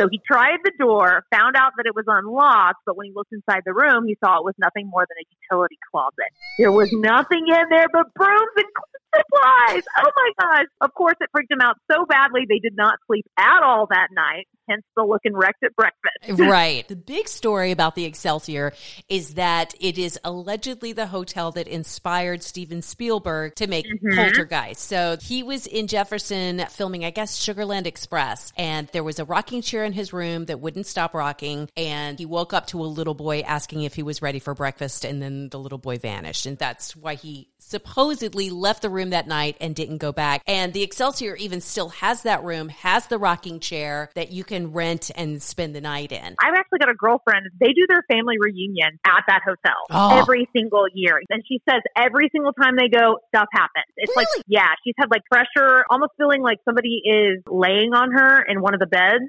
So 0.00 0.08
he 0.10 0.20
tried 0.20 0.60
the 0.64 0.72
door, 0.78 1.24
found 1.32 1.56
out 1.56 1.72
that 1.76 1.86
it 1.86 1.94
was 1.94 2.04
unlocked, 2.06 2.84
but 2.84 2.96
when 2.96 3.06
he 3.08 3.12
looked 3.14 3.32
inside 3.32 3.62
the 3.64 3.72
room, 3.72 4.04
he 4.06 4.16
saw 4.24 4.36
it 4.36 4.44
was 4.44 4.54
nothing 4.58 4.88
more 4.88 5.04
than 5.08 5.16
a 5.16 5.26
utility 5.28 5.78
closet. 5.90 6.28
There 6.58 6.72
was 6.72 6.92
nothing 6.92 7.44
in 7.48 7.64
there 7.68 7.88
but 7.92 8.12
brooms 8.14 8.52
and 8.56 8.68
supplies. 9.14 9.82
Oh 9.98 10.10
my 10.16 10.30
gosh. 10.40 10.66
Of 10.80 10.94
course, 10.94 11.14
it 11.20 11.28
freaked 11.32 11.50
them 11.50 11.60
out 11.60 11.76
so 11.90 12.04
badly 12.06 12.42
they 12.48 12.58
did 12.58 12.76
not 12.76 12.98
sleep 13.06 13.26
at 13.38 13.62
all 13.62 13.86
that 13.90 14.08
night, 14.12 14.46
hence 14.68 14.82
the 14.96 15.02
looking 15.02 15.34
wrecked 15.34 15.62
at 15.62 15.74
breakfast. 15.76 16.42
Right. 16.52 16.86
The 16.88 16.96
big 16.96 17.28
story 17.28 17.70
about 17.70 17.94
the 17.94 18.04
Excelsior 18.04 18.72
is 19.08 19.34
that 19.34 19.74
it 19.80 19.96
is 19.96 20.18
allegedly 20.24 20.92
the 20.92 21.06
hotel 21.06 21.52
that 21.52 21.68
inspired 21.68 22.42
Steven 22.42 22.82
Spielberg 22.82 23.54
to 23.56 23.66
make 23.66 23.86
mm-hmm. 23.86 24.16
Poltergeist. 24.16 24.82
So 24.82 25.16
he 25.20 25.42
was 25.42 25.66
in 25.66 25.86
Jefferson 25.86 26.64
filming, 26.68 27.04
I 27.04 27.10
guess, 27.10 27.38
Sugarland 27.38 27.86
Express, 27.86 28.52
and 28.56 28.88
there 28.88 29.04
was 29.04 29.18
a 29.18 29.24
rocking 29.24 29.62
chair 29.62 29.84
in 29.84 29.92
his 29.92 30.12
room 30.12 30.46
that 30.46 30.60
wouldn't 30.60 30.86
stop 30.86 31.14
rocking. 31.14 31.68
And 31.76 32.18
he 32.18 32.26
woke 32.26 32.52
up 32.52 32.66
to 32.68 32.80
a 32.80 32.84
little 32.84 33.14
boy 33.14 33.40
asking 33.40 33.82
if 33.82 33.94
he 33.94 34.02
was 34.02 34.20
ready 34.20 34.38
for 34.38 34.54
breakfast, 34.54 35.04
and 35.04 35.22
then 35.22 35.48
the 35.48 35.58
little 35.58 35.78
boy 35.78 35.98
vanished. 35.98 36.46
And 36.46 36.58
that's 36.58 36.96
why 36.96 37.14
he 37.14 37.48
supposedly 37.72 38.50
left 38.50 38.82
the 38.82 38.90
room 38.90 39.10
that 39.10 39.26
night 39.26 39.56
and 39.60 39.74
didn't 39.74 39.96
go 39.98 40.12
back. 40.12 40.42
And 40.46 40.72
the 40.72 40.82
Excelsior 40.82 41.34
even 41.36 41.60
still 41.60 41.88
has 41.88 42.22
that 42.22 42.44
room, 42.44 42.68
has 42.68 43.06
the 43.06 43.18
rocking 43.18 43.60
chair 43.60 44.10
that 44.14 44.30
you 44.30 44.44
can 44.44 44.72
rent 44.72 45.10
and 45.16 45.42
spend 45.42 45.74
the 45.74 45.80
night 45.80 46.12
in. 46.12 46.36
I've 46.40 46.54
actually 46.54 46.78
got 46.80 46.90
a 46.90 46.94
girlfriend. 46.94 47.46
They 47.60 47.68
do 47.72 47.86
their 47.88 48.04
family 48.10 48.36
reunion 48.38 48.98
at 49.06 49.22
that 49.26 49.40
hotel 49.44 49.72
Oh. 49.90 50.20
every 50.20 50.46
single 50.54 50.84
year. 50.94 51.18
And 51.30 51.42
she 51.48 51.60
says 51.68 51.80
every 51.96 52.28
single 52.30 52.52
time 52.52 52.76
they 52.76 52.88
go, 52.88 53.18
stuff 53.34 53.48
happens. 53.52 53.86
It's 53.96 54.14
like, 54.16 54.26
yeah, 54.46 54.68
she's 54.84 54.94
had 54.98 55.10
like 55.10 55.22
pressure, 55.32 55.84
almost 55.90 56.12
feeling 56.18 56.42
like 56.42 56.58
somebody 56.66 57.00
is 57.04 57.42
laying 57.48 57.94
on 57.94 58.10
her 58.12 58.42
in 58.42 58.60
one 58.60 58.74
of 58.74 58.80
the 58.80 58.86
beds. 58.86 59.24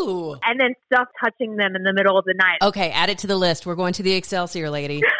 Ooh. 0.00 0.36
And 0.44 0.58
then 0.60 0.74
stuff 0.92 1.06
touching 1.22 1.56
them 1.56 1.76
in 1.76 1.84
the 1.84 1.92
middle 1.92 2.18
of 2.18 2.24
the 2.24 2.34
night. 2.36 2.58
Okay, 2.60 2.90
add 2.90 3.08
it 3.08 3.18
to 3.18 3.26
the 3.26 3.36
list. 3.36 3.66
We're 3.66 3.76
going 3.76 3.92
to 3.94 4.02
the 4.02 4.12
Excelsior, 4.14 4.68
lady. 4.70 5.00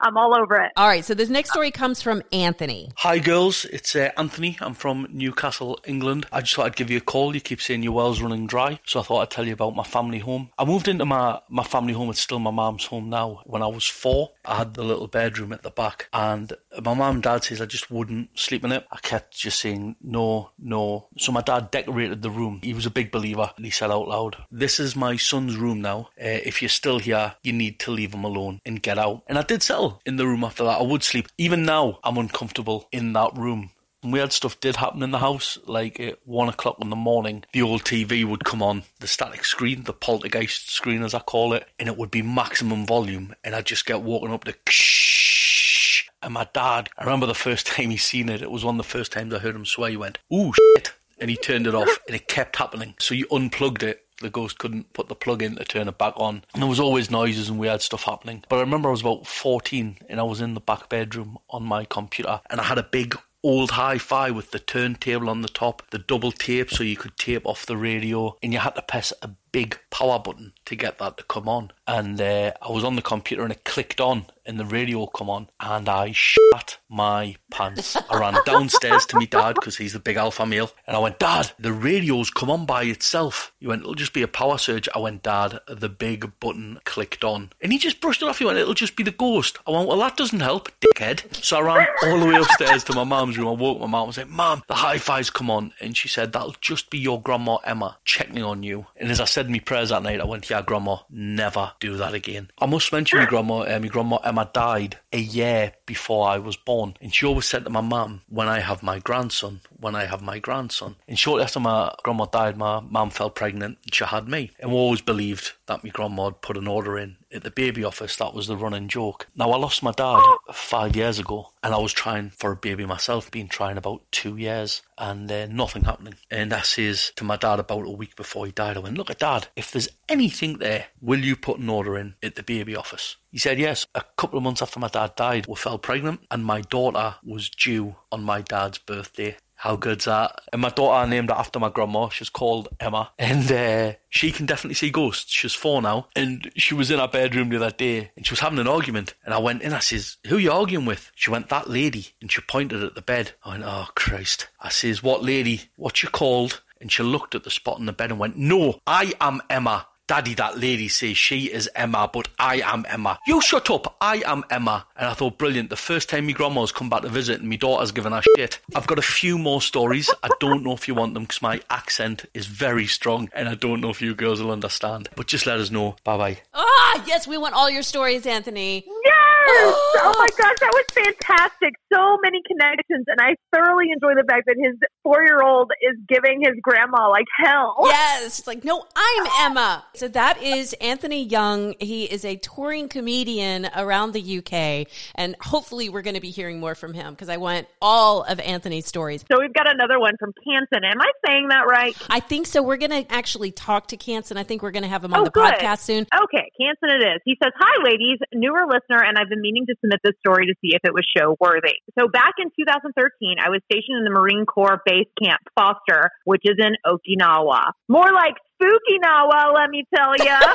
I'm 0.00 0.16
all 0.16 0.34
over 0.34 0.56
it. 0.56 0.72
All 0.76 0.86
right, 0.86 1.04
so 1.04 1.14
this 1.14 1.28
next 1.28 1.50
story 1.50 1.70
comes 1.70 2.00
from 2.00 2.22
Anthony. 2.32 2.90
Hi, 2.98 3.18
girls. 3.18 3.64
It's 3.64 3.96
uh, 3.96 4.10
Anthony. 4.16 4.56
I'm 4.60 4.74
from 4.74 5.08
Newcastle, 5.10 5.80
England. 5.86 6.26
I 6.30 6.40
just 6.40 6.54
thought 6.54 6.66
I'd 6.66 6.76
give 6.76 6.90
you 6.90 6.98
a 6.98 7.00
call. 7.00 7.34
You 7.34 7.40
keep 7.40 7.60
saying 7.60 7.82
your 7.82 7.92
well's 7.92 8.22
running 8.22 8.46
dry, 8.46 8.78
so 8.84 9.00
I 9.00 9.02
thought 9.02 9.22
I'd 9.22 9.30
tell 9.30 9.46
you 9.46 9.54
about 9.54 9.74
my 9.74 9.82
family 9.82 10.20
home. 10.20 10.50
I 10.56 10.64
moved 10.64 10.86
into 10.86 11.04
my, 11.04 11.40
my 11.48 11.64
family 11.64 11.94
home. 11.94 12.10
It's 12.10 12.20
still 12.20 12.38
my 12.38 12.52
mum's 12.52 12.84
home 12.84 13.10
now. 13.10 13.40
When 13.44 13.62
I 13.62 13.66
was 13.66 13.86
four, 13.86 14.30
I 14.44 14.56
had 14.58 14.74
the 14.74 14.84
little 14.84 15.08
bedroom 15.08 15.52
at 15.52 15.62
the 15.62 15.70
back, 15.70 16.08
and 16.12 16.52
my 16.80 16.94
mum 16.94 17.16
and 17.16 17.22
dad 17.22 17.42
says 17.42 17.60
I 17.60 17.66
just 17.66 17.90
wouldn't 17.90 18.38
sleep 18.38 18.64
in 18.64 18.72
it. 18.72 18.86
I 18.92 18.98
kept 18.98 19.36
just 19.36 19.58
saying 19.58 19.96
no, 20.00 20.50
no. 20.58 21.08
So 21.18 21.32
my 21.32 21.42
dad 21.42 21.72
decorated 21.72 22.22
the 22.22 22.30
room. 22.30 22.60
He 22.62 22.72
was 22.72 22.86
a 22.86 22.90
big 22.90 23.10
believer, 23.10 23.50
and 23.56 23.64
he 23.64 23.72
said 23.72 23.90
out 23.90 24.06
loud, 24.06 24.36
"This 24.50 24.78
is 24.78 24.94
my 24.94 25.16
son's 25.16 25.56
room 25.56 25.80
now. 25.80 26.10
Uh, 26.20 26.38
if 26.44 26.62
you're 26.62 26.68
still 26.68 27.00
here, 27.00 27.34
you 27.42 27.52
need 27.52 27.80
to 27.80 27.90
leave 27.90 28.14
him 28.14 28.24
alone 28.24 28.60
and 28.64 28.82
get 28.82 28.98
out." 28.98 29.22
And 29.26 29.36
I 29.36 29.42
did 29.42 29.62
settle 29.62 29.87
in 30.06 30.16
the 30.16 30.26
room 30.26 30.44
after 30.44 30.64
that. 30.64 30.80
I 30.80 30.82
would 30.82 31.02
sleep. 31.02 31.28
Even 31.38 31.64
now, 31.64 31.98
I'm 32.04 32.18
uncomfortable 32.18 32.88
in 32.92 33.12
that 33.14 33.36
room. 33.36 33.70
Weird 34.04 34.32
stuff 34.32 34.60
did 34.60 34.76
happen 34.76 35.02
in 35.02 35.10
the 35.10 35.18
house. 35.18 35.58
Like 35.66 35.98
at 35.98 36.18
one 36.24 36.48
o'clock 36.48 36.78
in 36.80 36.90
the 36.90 36.96
morning, 36.96 37.44
the 37.52 37.62
old 37.62 37.84
TV 37.84 38.24
would 38.24 38.44
come 38.44 38.62
on, 38.62 38.84
the 39.00 39.08
static 39.08 39.44
screen, 39.44 39.84
the 39.84 39.92
poltergeist 39.92 40.70
screen 40.70 41.02
as 41.02 41.14
I 41.14 41.18
call 41.18 41.52
it, 41.52 41.66
and 41.78 41.88
it 41.88 41.96
would 41.96 42.10
be 42.10 42.22
maximum 42.22 42.86
volume. 42.86 43.34
And 43.42 43.54
I'd 43.54 43.66
just 43.66 43.86
get 43.86 44.02
woken 44.02 44.30
up 44.30 44.44
to 44.44 44.52
ksh. 44.66 46.04
And 46.22 46.34
my 46.34 46.48
dad, 46.52 46.90
I 46.96 47.04
remember 47.04 47.26
the 47.26 47.34
first 47.34 47.66
time 47.74 47.90
he 47.90 47.96
seen 47.96 48.28
it, 48.28 48.42
it 48.42 48.50
was 48.50 48.64
one 48.64 48.78
of 48.78 48.84
the 48.86 48.90
first 48.90 49.12
times 49.12 49.34
I 49.34 49.38
heard 49.38 49.56
him 49.56 49.66
swear. 49.66 49.90
He 49.90 49.96
went, 49.96 50.18
ooh, 50.32 50.52
shit. 50.76 50.92
And 51.20 51.28
he 51.28 51.36
turned 51.36 51.66
it 51.66 51.74
off, 51.74 51.98
and 52.06 52.14
it 52.14 52.28
kept 52.28 52.56
happening. 52.56 52.94
So 53.00 53.14
you 53.14 53.26
unplugged 53.32 53.82
it. 53.82 54.04
The 54.20 54.30
ghost 54.30 54.58
couldn't 54.58 54.92
put 54.92 55.08
the 55.08 55.14
plug 55.14 55.42
in 55.42 55.56
to 55.56 55.64
turn 55.64 55.88
it 55.88 55.98
back 55.98 56.14
on. 56.16 56.42
And 56.52 56.62
there 56.62 56.68
was 56.68 56.80
always 56.80 57.10
noises 57.10 57.48
and 57.48 57.58
weird 57.58 57.82
stuff 57.82 58.02
happening. 58.04 58.44
But 58.48 58.56
I 58.56 58.60
remember 58.60 58.88
I 58.88 58.92
was 58.92 59.00
about 59.00 59.26
14 59.26 59.98
and 60.08 60.20
I 60.20 60.24
was 60.24 60.40
in 60.40 60.54
the 60.54 60.60
back 60.60 60.88
bedroom 60.88 61.38
on 61.50 61.62
my 61.64 61.84
computer 61.84 62.40
and 62.50 62.60
I 62.60 62.64
had 62.64 62.78
a 62.78 62.82
big 62.82 63.16
old 63.44 63.70
hi-fi 63.72 64.30
with 64.30 64.50
the 64.50 64.58
turntable 64.58 65.28
on 65.30 65.42
the 65.42 65.48
top, 65.48 65.82
the 65.90 65.98
double 65.98 66.32
tape 66.32 66.70
so 66.70 66.82
you 66.82 66.96
could 66.96 67.16
tape 67.16 67.46
off 67.46 67.66
the 67.66 67.76
radio, 67.76 68.36
and 68.42 68.52
you 68.52 68.58
had 68.58 68.74
to 68.74 68.82
press 68.82 69.12
a 69.22 69.30
big 69.52 69.78
power 69.90 70.18
button 70.18 70.52
to 70.66 70.76
get 70.76 70.98
that 70.98 71.16
to 71.16 71.24
come 71.24 71.48
on. 71.48 71.72
And 71.86 72.20
uh, 72.20 72.52
I 72.60 72.70
was 72.70 72.84
on 72.84 72.96
the 72.96 73.02
computer 73.02 73.42
and 73.42 73.52
it 73.52 73.64
clicked 73.64 74.00
on 74.00 74.26
and 74.48 74.58
the 74.58 74.64
radio 74.64 75.06
come 75.06 75.28
on 75.28 75.48
and 75.60 75.88
I 75.88 76.12
shat 76.12 76.78
my 76.88 77.36
pants. 77.50 77.96
I 77.96 78.18
ran 78.18 78.34
downstairs 78.46 79.04
to 79.06 79.18
meet 79.18 79.30
dad 79.30 79.54
because 79.54 79.76
he's 79.76 79.92
the 79.92 79.98
big 79.98 80.16
alpha 80.16 80.46
male 80.46 80.70
and 80.86 80.96
I 80.96 81.00
went, 81.00 81.18
Dad, 81.18 81.52
the 81.58 81.72
radio's 81.72 82.30
come 82.30 82.50
on 82.50 82.64
by 82.64 82.84
itself. 82.84 83.52
He 83.58 83.66
went, 83.66 83.82
it'll 83.82 83.94
just 83.94 84.14
be 84.14 84.22
a 84.22 84.28
power 84.28 84.56
surge. 84.56 84.88
I 84.94 84.98
went, 84.98 85.22
Dad, 85.22 85.60
the 85.68 85.90
big 85.90 86.32
button 86.40 86.80
clicked 86.84 87.24
on. 87.24 87.50
And 87.60 87.72
he 87.72 87.78
just 87.78 88.00
brushed 88.00 88.22
it 88.22 88.28
off. 88.28 88.38
He 88.38 88.46
went, 88.46 88.58
it'll 88.58 88.74
just 88.74 88.96
be 88.96 89.02
the 89.02 89.10
ghost. 89.10 89.58
I 89.66 89.70
went, 89.70 89.86
well, 89.86 89.98
that 89.98 90.16
doesn't 90.16 90.40
help, 90.40 90.70
dickhead. 90.80 91.34
So 91.34 91.58
I 91.58 91.60
ran 91.60 91.88
all 92.04 92.18
the 92.18 92.26
way 92.26 92.36
upstairs 92.36 92.84
to 92.84 92.94
my 92.94 93.04
mum's 93.04 93.36
room. 93.36 93.48
I 93.48 93.52
woke 93.52 93.80
my 93.80 93.86
mum 93.86 94.08
and 94.08 94.14
said, 94.14 94.28
Mum, 94.28 94.62
the 94.66 94.74
hi-fi's 94.74 95.28
come 95.30 95.50
on. 95.50 95.72
And 95.80 95.96
she 95.96 96.08
said, 96.08 96.32
that'll 96.32 96.56
just 96.60 96.88
be 96.88 96.98
your 96.98 97.20
grandma 97.20 97.58
Emma 97.64 97.98
checking 98.04 98.42
on 98.42 98.62
you. 98.62 98.86
And 98.96 99.10
as 99.10 99.20
I 99.20 99.26
said 99.26 99.37
in 99.46 99.52
my 99.52 99.58
prayers 99.58 99.90
that 99.90 100.02
night, 100.02 100.20
I 100.20 100.24
went, 100.24 100.48
yeah, 100.48 100.62
grandma, 100.62 100.98
never 101.10 101.72
do 101.80 101.96
that 101.96 102.14
again. 102.14 102.50
I 102.58 102.66
must 102.66 102.92
mention 102.92 103.18
my 103.18 103.26
grandma, 103.26 103.60
uh, 103.60 103.78
my 103.80 103.88
grandma 103.88 104.16
Emma 104.16 104.50
died 104.52 104.98
a 105.12 105.18
year 105.18 105.72
before 105.86 106.28
I 106.28 106.38
was 106.38 106.56
born. 106.56 106.94
And 107.00 107.14
she 107.14 107.26
always 107.26 107.46
said 107.46 107.64
to 107.64 107.70
my 107.70 107.80
mum, 107.80 108.22
when 108.28 108.48
I 108.48 108.60
have 108.60 108.82
my 108.82 108.98
grandson, 108.98 109.60
when 109.78 109.94
I 109.94 110.06
have 110.06 110.22
my 110.22 110.38
grandson. 110.38 110.96
And 111.06 111.18
shortly 111.18 111.44
after 111.44 111.60
my 111.60 111.94
grandma 112.02 112.24
died, 112.26 112.56
my 112.56 112.80
mum 112.80 113.10
fell 113.10 113.30
pregnant 113.30 113.78
and 113.84 113.94
she 113.94 114.04
had 114.04 114.28
me. 114.28 114.52
And 114.58 114.70
we 114.70 114.76
always 114.76 115.02
believed 115.02 115.52
that 115.66 115.84
my 115.84 115.90
grandma 115.90 116.26
had 116.26 116.40
put 116.40 116.56
an 116.56 116.66
order 116.66 116.98
in 116.98 117.17
at 117.32 117.42
the 117.42 117.50
baby 117.50 117.84
office. 117.84 118.16
That 118.16 118.34
was 118.34 118.46
the 118.46 118.56
running 118.56 118.88
joke. 118.88 119.26
Now, 119.36 119.50
I 119.50 119.56
lost 119.56 119.82
my 119.82 119.92
dad 119.92 120.20
five 120.52 120.96
years 120.96 121.18
ago 121.18 121.50
and 121.62 121.74
I 121.74 121.78
was 121.78 121.92
trying 121.92 122.30
for 122.30 122.52
a 122.52 122.56
baby 122.56 122.86
myself, 122.86 123.30
been 123.30 123.48
trying 123.48 123.76
about 123.76 124.02
two 124.10 124.36
years 124.36 124.82
and 124.96 125.30
uh, 125.30 125.46
nothing 125.46 125.84
happening. 125.84 126.14
And 126.30 126.52
I 126.52 126.62
says 126.62 127.12
to 127.16 127.24
my 127.24 127.36
dad 127.36 127.60
about 127.60 127.86
a 127.86 127.90
week 127.90 128.16
before 128.16 128.46
he 128.46 128.52
died, 128.52 128.76
I 128.76 128.80
went, 128.80 128.96
look 128.96 129.10
at 129.10 129.18
dad, 129.18 129.48
if 129.56 129.70
there's 129.70 129.88
anything 130.08 130.58
there, 130.58 130.86
will 131.00 131.20
you 131.20 131.36
put 131.36 131.58
an 131.58 131.68
order 131.68 131.96
in 131.96 132.14
at 132.22 132.34
the 132.34 132.42
baby 132.42 132.74
office? 132.74 133.16
He 133.30 133.38
said 133.38 133.58
yes. 133.58 133.86
A 133.94 134.02
couple 134.16 134.38
of 134.38 134.42
months 134.42 134.62
after 134.62 134.80
my 134.80 134.88
dad 134.88 135.14
died, 135.16 135.46
we 135.46 135.54
fell 135.56 135.78
pregnant 135.78 136.20
and 136.30 136.44
my 136.44 136.62
daughter 136.62 137.16
was 137.22 137.50
due 137.50 137.96
on 138.10 138.22
my 138.22 138.40
dad's 138.40 138.78
birthday. 138.78 139.36
How 139.58 139.74
good's 139.74 140.04
that? 140.04 140.40
And 140.52 140.62
my 140.62 140.68
daughter 140.68 140.94
I 140.94 141.06
named 141.06 141.30
her 141.30 141.36
after 141.36 141.58
my 141.58 141.68
grandma. 141.68 142.10
She's 142.10 142.28
called 142.28 142.68
Emma. 142.78 143.10
And 143.18 143.50
uh, 143.50 143.94
she 144.08 144.30
can 144.30 144.46
definitely 144.46 144.76
see 144.76 144.90
ghosts. 144.90 145.32
She's 145.32 145.52
four 145.52 145.82
now. 145.82 146.06
And 146.14 146.48
she 146.54 146.74
was 146.74 146.92
in 146.92 147.00
our 147.00 147.08
bedroom 147.08 147.48
the 147.48 147.56
other 147.56 147.72
day 147.72 148.12
and 148.16 148.24
she 148.24 148.30
was 148.30 148.38
having 148.38 148.60
an 148.60 148.68
argument. 148.68 149.14
And 149.24 149.34
I 149.34 149.38
went 149.38 149.62
in, 149.62 149.72
I 149.72 149.80
says, 149.80 150.18
Who 150.28 150.36
are 150.36 150.40
you 150.40 150.52
arguing 150.52 150.86
with? 150.86 151.10
She 151.16 151.30
went, 151.30 151.48
That 151.48 151.68
lady. 151.68 152.14
And 152.20 152.30
she 152.30 152.40
pointed 152.40 152.84
at 152.84 152.94
the 152.94 153.02
bed. 153.02 153.32
I 153.44 153.50
went, 153.50 153.64
Oh, 153.66 153.88
Christ. 153.96 154.46
I 154.60 154.68
says, 154.68 155.02
What 155.02 155.24
lady? 155.24 155.62
What 155.74 156.04
you 156.04 156.08
called? 156.08 156.62
And 156.80 156.92
she 156.92 157.02
looked 157.02 157.34
at 157.34 157.42
the 157.42 157.50
spot 157.50 157.80
on 157.80 157.86
the 157.86 157.92
bed 157.92 158.12
and 158.12 158.20
went, 158.20 158.36
No, 158.36 158.78
I 158.86 159.12
am 159.20 159.42
Emma. 159.50 159.88
Daddy, 160.08 160.32
that 160.36 160.58
lady 160.58 160.88
says 160.88 161.18
she 161.18 161.52
is 161.52 161.68
Emma, 161.74 162.08
but 162.10 162.28
I 162.38 162.62
am 162.64 162.86
Emma. 162.88 163.18
You 163.26 163.42
shut 163.42 163.70
up. 163.70 163.94
I 164.00 164.22
am 164.24 164.42
Emma. 164.50 164.86
And 164.96 165.06
I 165.06 165.12
thought, 165.12 165.36
brilliant. 165.36 165.68
The 165.68 165.76
first 165.76 166.08
time 166.08 166.24
my 166.26 166.32
grandma's 166.32 166.72
come 166.72 166.88
back 166.88 167.02
to 167.02 167.10
visit 167.10 167.40
and 167.40 167.50
my 167.50 167.56
daughter's 167.56 167.92
given 167.92 168.12
her 168.12 168.22
shit. 168.34 168.58
I've 168.74 168.86
got 168.86 168.98
a 168.98 169.02
few 169.02 169.36
more 169.36 169.60
stories. 169.60 170.08
I 170.22 170.30
don't 170.40 170.64
know 170.64 170.72
if 170.72 170.88
you 170.88 170.94
want 170.94 171.12
them 171.12 171.24
because 171.24 171.42
my 171.42 171.60
accent 171.68 172.24
is 172.32 172.46
very 172.46 172.86
strong 172.86 173.28
and 173.34 173.50
I 173.50 173.54
don't 173.54 173.82
know 173.82 173.90
if 173.90 174.00
you 174.00 174.14
girls 174.14 174.40
will 174.40 174.50
understand. 174.50 175.10
But 175.14 175.26
just 175.26 175.44
let 175.44 175.60
us 175.60 175.70
know. 175.70 175.96
Bye 176.04 176.16
bye. 176.16 176.38
Ah, 176.54 177.04
yes, 177.06 177.28
we 177.28 177.36
want 177.36 177.54
all 177.54 177.68
your 177.68 177.82
stories, 177.82 178.24
Anthony. 178.24 178.86
Yes! 179.04 179.14
Oh 179.50 180.14
my 180.18 180.28
oh. 180.30 180.36
gosh, 180.36 180.56
that 180.60 180.72
was 180.72 180.84
fantastic. 180.92 181.74
So 181.92 182.18
many 182.22 182.40
connections, 182.46 183.06
and 183.08 183.18
I 183.20 183.34
thoroughly 183.52 183.86
enjoy 183.92 184.14
the 184.14 184.24
fact 184.28 184.46
that 184.46 184.56
his 184.62 184.76
four 185.02 185.22
year 185.22 185.42
old 185.42 185.70
is 185.82 185.96
giving 186.08 186.40
his 186.40 186.54
grandma 186.62 187.08
like 187.08 187.26
hell. 187.44 187.76
Yes, 187.82 188.38
it's 188.38 188.46
like, 188.46 188.64
no, 188.64 188.84
I'm 188.94 189.26
Emma. 189.40 189.84
So 189.94 190.08
that 190.08 190.42
is 190.42 190.74
Anthony 190.80 191.24
Young. 191.24 191.74
He 191.80 192.04
is 192.04 192.24
a 192.24 192.36
touring 192.36 192.88
comedian 192.88 193.68
around 193.76 194.12
the 194.12 194.38
UK, 194.38 194.88
and 195.14 195.34
hopefully 195.40 195.88
we're 195.88 196.02
going 196.02 196.14
to 196.14 196.20
be 196.20 196.30
hearing 196.30 196.60
more 196.60 196.74
from 196.74 196.94
him 196.94 197.14
because 197.14 197.28
I 197.28 197.36
want 197.38 197.66
all 197.80 198.22
of 198.24 198.40
Anthony's 198.40 198.86
stories. 198.86 199.24
So 199.30 199.40
we've 199.40 199.52
got 199.54 199.70
another 199.72 199.98
one 199.98 200.14
from 200.18 200.32
Canton. 200.46 200.84
Am 200.84 201.00
I 201.00 201.10
saying 201.26 201.48
that 201.48 201.66
right? 201.66 201.96
I 202.10 202.20
think 202.20 202.46
so. 202.46 202.62
We're 202.62 202.76
going 202.76 203.04
to 203.04 203.10
actually 203.12 203.50
talk 203.50 203.88
to 203.88 203.96
Canson. 203.96 204.36
I 204.36 204.42
think 204.42 204.62
we're 204.62 204.70
going 204.70 204.82
to 204.82 204.88
have 204.88 205.04
him 205.04 205.14
on 205.14 205.20
Oh, 205.20 205.24
the 205.24 205.30
good. 205.30 205.54
podcast 205.54 205.78
soon. 205.80 206.06
Okay, 206.24 206.50
Canson 206.60 206.94
it 206.94 207.02
is. 207.06 207.20
He 207.24 207.36
says, 207.42 207.52
Hi, 207.58 207.82
ladies, 207.82 208.18
newer 208.32 208.66
listener, 208.66 209.02
and 209.04 209.16
I've 209.18 209.28
been 209.28 209.37
meaning 209.40 209.66
to 209.66 209.74
submit 209.80 210.00
this 210.04 210.14
story 210.20 210.46
to 210.46 210.54
see 210.60 210.74
if 210.74 210.80
it 210.84 210.92
was 210.92 211.06
show 211.16 211.36
worthy. 211.40 211.80
So, 211.98 212.08
back 212.08 212.34
in 212.38 212.50
2013, 212.58 213.36
I 213.38 213.50
was 213.50 213.60
stationed 213.70 213.98
in 213.98 214.04
the 214.04 214.10
Marine 214.10 214.46
Corps 214.46 214.80
Base 214.84 215.08
Camp 215.22 215.40
Foster, 215.54 216.10
which 216.24 216.42
is 216.44 216.56
in 216.58 216.76
Okinawa. 216.86 217.72
More 217.88 218.12
like 218.12 218.34
Spookinawa, 218.60 219.54
let 219.54 219.70
me 219.70 219.84
tell 219.94 220.16
ya. 220.16 220.38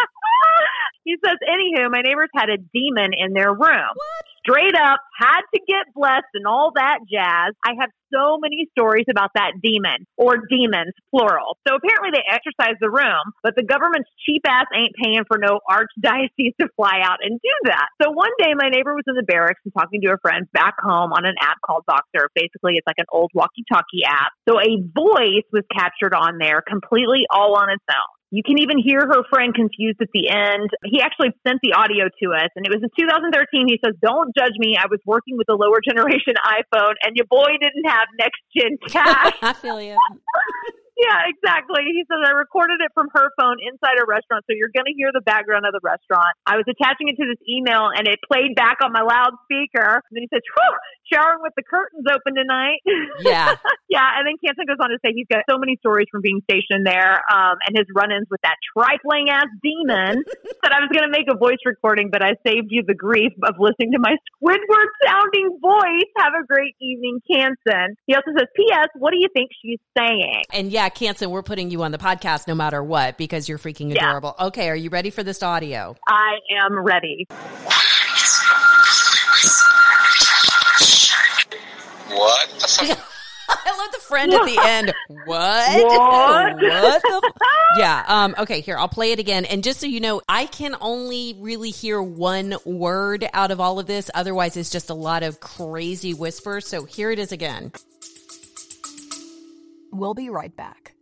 he 1.04 1.16
says, 1.24 1.36
Anywho, 1.42 1.90
my 1.90 2.02
neighbors 2.02 2.30
had 2.34 2.48
a 2.48 2.58
demon 2.58 3.12
in 3.16 3.32
their 3.32 3.52
room. 3.52 3.94
Straight 4.46 4.74
up, 4.74 5.00
had 5.18 5.42
to 5.54 5.60
get 5.68 5.92
blessed 5.94 6.32
and 6.34 6.46
all 6.46 6.72
that 6.74 7.00
jazz. 7.10 7.52
I 7.64 7.76
have 7.80 7.90
so 8.12 8.38
many 8.40 8.68
stories 8.72 9.04
about 9.10 9.30
that 9.34 9.52
demon, 9.62 10.06
or 10.16 10.42
demons, 10.48 10.92
plural. 11.14 11.58
So 11.66 11.76
apparently 11.76 12.10
they 12.12 12.24
exorcise 12.26 12.76
the 12.80 12.90
room, 12.90 13.36
but 13.42 13.54
the 13.56 13.62
government's 13.62 14.08
cheap 14.26 14.42
ass 14.46 14.66
ain't 14.74 14.96
paying 14.96 15.22
for 15.28 15.38
no 15.38 15.60
archdiocese 15.68 16.56
to 16.60 16.68
fly 16.74 17.00
out 17.04 17.18
and 17.22 17.38
do 17.40 17.54
that. 17.64 17.88
So 18.02 18.10
one 18.10 18.32
day 18.38 18.54
my 18.56 18.68
neighbor 18.68 18.94
was 18.94 19.04
in 19.06 19.14
the 19.14 19.22
barracks 19.22 19.60
and 19.64 19.72
talking 19.76 20.00
to 20.02 20.12
a 20.12 20.18
friend 20.22 20.46
back 20.52 20.74
home 20.80 21.12
on 21.12 21.26
an 21.26 21.34
app 21.40 21.58
called 21.64 21.84
Voxer. 21.88 22.26
Basically, 22.34 22.74
it's 22.76 22.86
like 22.86 22.98
an 22.98 23.10
old 23.12 23.30
walkie 23.34 23.64
talkie 23.70 24.04
app. 24.06 24.32
So 24.48 24.58
a 24.58 24.80
voice 24.94 25.46
was 25.52 25.64
captured 25.70 26.14
on 26.14 26.38
there 26.38 26.62
completely 26.66 27.26
all 27.30 27.56
on 27.56 27.70
its 27.70 27.84
own. 27.88 28.19
You 28.30 28.42
can 28.42 28.58
even 28.58 28.78
hear 28.78 29.00
her 29.00 29.22
friend 29.28 29.52
confused 29.52 29.98
at 30.00 30.08
the 30.14 30.30
end. 30.30 30.70
He 30.84 31.00
actually 31.00 31.34
sent 31.46 31.58
the 31.62 31.74
audio 31.74 32.06
to 32.06 32.26
us, 32.32 32.50
and 32.54 32.64
it 32.64 32.70
was 32.70 32.82
in 32.82 32.90
2013. 32.94 33.66
He 33.66 33.80
says, 33.84 33.94
Don't 34.00 34.34
judge 34.36 34.54
me. 34.58 34.76
I 34.78 34.86
was 34.88 35.00
working 35.04 35.36
with 35.36 35.48
a 35.48 35.54
lower 35.54 35.80
generation 35.82 36.34
iPhone, 36.44 36.94
and 37.02 37.16
your 37.16 37.26
boy 37.26 37.58
didn't 37.60 37.86
have 37.86 38.06
next 38.18 38.40
gen 38.56 38.78
cash. 38.88 39.34
I 39.42 39.52
feel 39.52 39.80
you. 39.82 39.96
yeah, 41.00 41.32
exactly. 41.32 41.80
He 41.88 42.04
says, 42.04 42.20
I 42.20 42.36
recorded 42.36 42.84
it 42.84 42.92
from 42.92 43.08
her 43.16 43.32
phone 43.40 43.56
inside 43.64 43.96
a 43.96 44.04
restaurant, 44.04 44.44
so 44.44 44.52
you're 44.52 44.72
going 44.72 44.86
to 44.86 44.96
hear 44.96 45.08
the 45.12 45.24
background 45.24 45.64
of 45.64 45.72
the 45.72 45.80
restaurant. 45.80 46.36
I 46.44 46.60
was 46.60 46.68
attaching 46.68 47.08
it 47.08 47.16
to 47.16 47.24
this 47.24 47.40
email, 47.48 47.88
and 47.88 48.04
it 48.04 48.20
played 48.28 48.52
back 48.54 48.84
on 48.84 48.92
my 48.92 49.00
loudspeaker. 49.00 50.04
And 50.04 50.12
then 50.12 50.22
he 50.24 50.30
says, 50.30 50.44
Whew, 50.44 50.76
showering 51.12 51.42
with 51.42 51.52
the 51.56 51.66
curtains 51.66 52.06
open 52.06 52.34
tonight. 52.34 52.80
Yeah. 53.20 53.52
yeah, 53.90 54.16
and 54.16 54.24
then 54.24 54.40
Canson 54.40 54.64
goes 54.64 54.80
on 54.80 54.88
to 54.90 54.98
say 55.04 55.12
he's 55.12 55.28
got 55.28 55.44
so 55.48 55.58
many 55.58 55.76
stories 55.80 56.06
from 56.10 56.22
being 56.22 56.40
stationed 56.48 56.86
there 56.86 57.20
um, 57.28 57.56
and 57.66 57.76
his 57.76 57.84
run 57.94 58.10
ins 58.12 58.26
with 58.30 58.40
that 58.42 58.56
trifling 58.72 59.28
ass 59.28 59.50
demon 59.60 60.24
that 60.62 60.72
I 60.72 60.80
was 60.80 60.88
going 60.88 61.04
to 61.04 61.12
make 61.12 61.28
a 61.28 61.36
voice 61.36 61.60
recording, 61.66 62.08
but 62.10 62.24
I 62.24 62.36
saved 62.46 62.68
you 62.70 62.82
the 62.86 62.94
grief 62.94 63.32
of 63.44 63.56
listening 63.58 63.92
to 63.92 64.00
my 64.00 64.16
Squidward 64.24 64.88
sounding 65.04 65.58
voice. 65.60 66.08
Have 66.16 66.32
a 66.32 66.46
great 66.46 66.74
evening, 66.80 67.20
Canson. 67.28 67.92
He 68.06 68.14
also 68.14 68.32
says, 68.36 68.48
P.S., 68.56 68.88
what 68.96 69.12
do 69.12 69.18
you 69.20 69.28
think 69.34 69.50
she's 69.60 69.80
saying? 69.96 70.44
And 70.52 70.72
yeah, 70.72 70.88
Canson, 70.94 71.30
we're 71.30 71.42
putting 71.42 71.70
you 71.70 71.82
on 71.82 71.92
the 71.92 71.98
podcast 71.98 72.46
no 72.48 72.54
matter 72.54 72.82
what 72.82 73.16
because 73.18 73.48
you're 73.48 73.58
freaking 73.58 73.94
Yeah. 73.94 74.06
adorable. 74.08 74.34
Okay, 74.38 74.68
are 74.68 74.76
you 74.76 74.90
ready 74.90 75.10
for 75.10 75.22
this 75.22 75.42
audio? 75.42 75.96
I 76.08 76.38
am 76.64 76.78
ready. 76.78 77.26
What 82.08 82.48
the 82.60 82.66
fuck? 82.68 83.06
I 83.52 83.76
love 83.76 83.92
the 83.92 83.98
friend 83.98 84.32
at 84.32 84.44
the 84.46 84.58
end. 84.62 84.94
What? 85.08 85.84
What? 85.84 86.54
What 86.54 86.60
the? 86.60 87.22
f- 87.24 87.32
yeah. 87.78 88.04
Um. 88.06 88.34
Okay. 88.38 88.60
Here, 88.60 88.76
I'll 88.78 88.88
play 88.88 89.12
it 89.12 89.18
again. 89.18 89.44
And 89.44 89.62
just 89.64 89.80
so 89.80 89.86
you 89.86 90.00
know, 90.00 90.22
I 90.28 90.46
can 90.46 90.76
only 90.80 91.36
really 91.38 91.70
hear 91.70 92.00
one 92.00 92.54
word 92.64 93.28
out 93.32 93.50
of 93.50 93.60
all 93.60 93.78
of 93.80 93.86
this. 93.86 94.08
Otherwise, 94.14 94.56
it's 94.56 94.70
just 94.70 94.90
a 94.90 94.94
lot 94.94 95.22
of 95.24 95.40
crazy 95.40 96.14
whispers. 96.14 96.66
So 96.68 96.84
here 96.84 97.10
it 97.10 97.18
is 97.18 97.32
again. 97.32 97.72
We'll 99.92 100.14
be 100.14 100.30
right 100.30 100.54
back. 100.56 100.94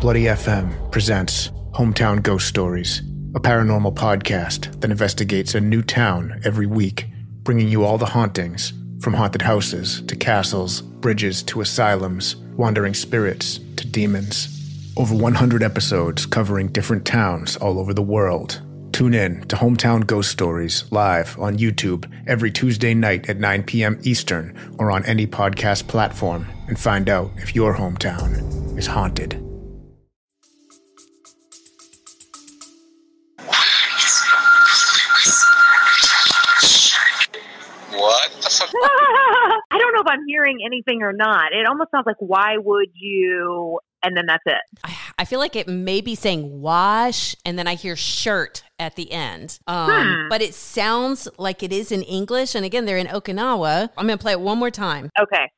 Bloody 0.00 0.24
FM 0.24 0.92
presents 0.92 1.48
Hometown 1.72 2.22
Ghost 2.22 2.46
Stories, 2.46 3.00
a 3.34 3.40
paranormal 3.40 3.94
podcast 3.94 4.80
that 4.80 4.90
investigates 4.90 5.54
a 5.54 5.60
new 5.60 5.82
town 5.82 6.40
every 6.44 6.66
week, 6.66 7.06
bringing 7.42 7.68
you 7.68 7.84
all 7.84 7.98
the 7.98 8.06
hauntings 8.06 8.72
from 9.00 9.14
haunted 9.14 9.42
houses 9.42 10.02
to 10.02 10.16
castles, 10.16 10.82
bridges 10.82 11.42
to 11.44 11.60
asylums, 11.60 12.36
wandering 12.56 12.94
spirits 12.94 13.58
to 13.76 13.86
demons. 13.86 14.92
Over 14.96 15.14
100 15.14 15.62
episodes 15.62 16.26
covering 16.26 16.68
different 16.68 17.04
towns 17.04 17.56
all 17.56 17.78
over 17.78 17.94
the 17.94 18.02
world. 18.02 18.60
Tune 18.92 19.14
in 19.14 19.42
to 19.48 19.56
Hometown 19.56 20.06
Ghost 20.06 20.30
Stories 20.30 20.90
live 20.90 21.38
on 21.38 21.58
YouTube 21.58 22.10
every 22.26 22.50
Tuesday 22.50 22.94
night 22.94 23.28
at 23.28 23.38
9 23.38 23.62
p.m. 23.62 23.98
Eastern 24.02 24.56
or 24.78 24.90
on 24.90 25.04
any 25.04 25.26
podcast 25.26 25.86
platform 25.86 26.46
and 26.66 26.78
find 26.78 27.08
out 27.08 27.30
if 27.36 27.54
your 27.54 27.74
hometown 27.76 28.76
is 28.76 28.86
haunted. 28.86 29.34
What 37.92 38.30
the 38.42 38.50
fuck? 38.50 38.70
I 39.70 39.78
don't 39.78 39.94
know 39.94 40.00
if 40.00 40.06
I'm 40.08 40.26
hearing 40.26 40.58
anything 40.64 41.02
or 41.02 41.12
not. 41.12 41.52
It 41.52 41.66
almost 41.66 41.90
sounds 41.90 42.06
like, 42.06 42.16
why 42.20 42.56
would 42.58 42.90
you? 42.94 43.78
And 44.02 44.16
then 44.16 44.26
that's 44.26 44.44
it. 44.46 44.97
I 45.20 45.24
feel 45.24 45.40
like 45.40 45.56
it 45.56 45.66
may 45.66 46.00
be 46.00 46.14
saying 46.14 46.60
wash, 46.60 47.34
and 47.44 47.58
then 47.58 47.66
I 47.66 47.74
hear 47.74 47.96
shirt 47.96 48.62
at 48.78 48.94
the 48.94 49.10
end. 49.10 49.58
Um, 49.66 49.88
Hmm. 49.90 50.28
But 50.28 50.42
it 50.42 50.54
sounds 50.54 51.26
like 51.38 51.62
it 51.64 51.72
is 51.72 51.90
in 51.90 52.02
English. 52.02 52.54
And 52.54 52.64
again, 52.64 52.84
they're 52.84 52.98
in 52.98 53.08
Okinawa. 53.08 53.90
I'm 53.96 54.06
going 54.06 54.16
to 54.18 54.22
play 54.22 54.32
it 54.32 54.40
one 54.40 54.58
more 54.58 54.70
time. 54.70 55.10
Okay. 55.18 55.50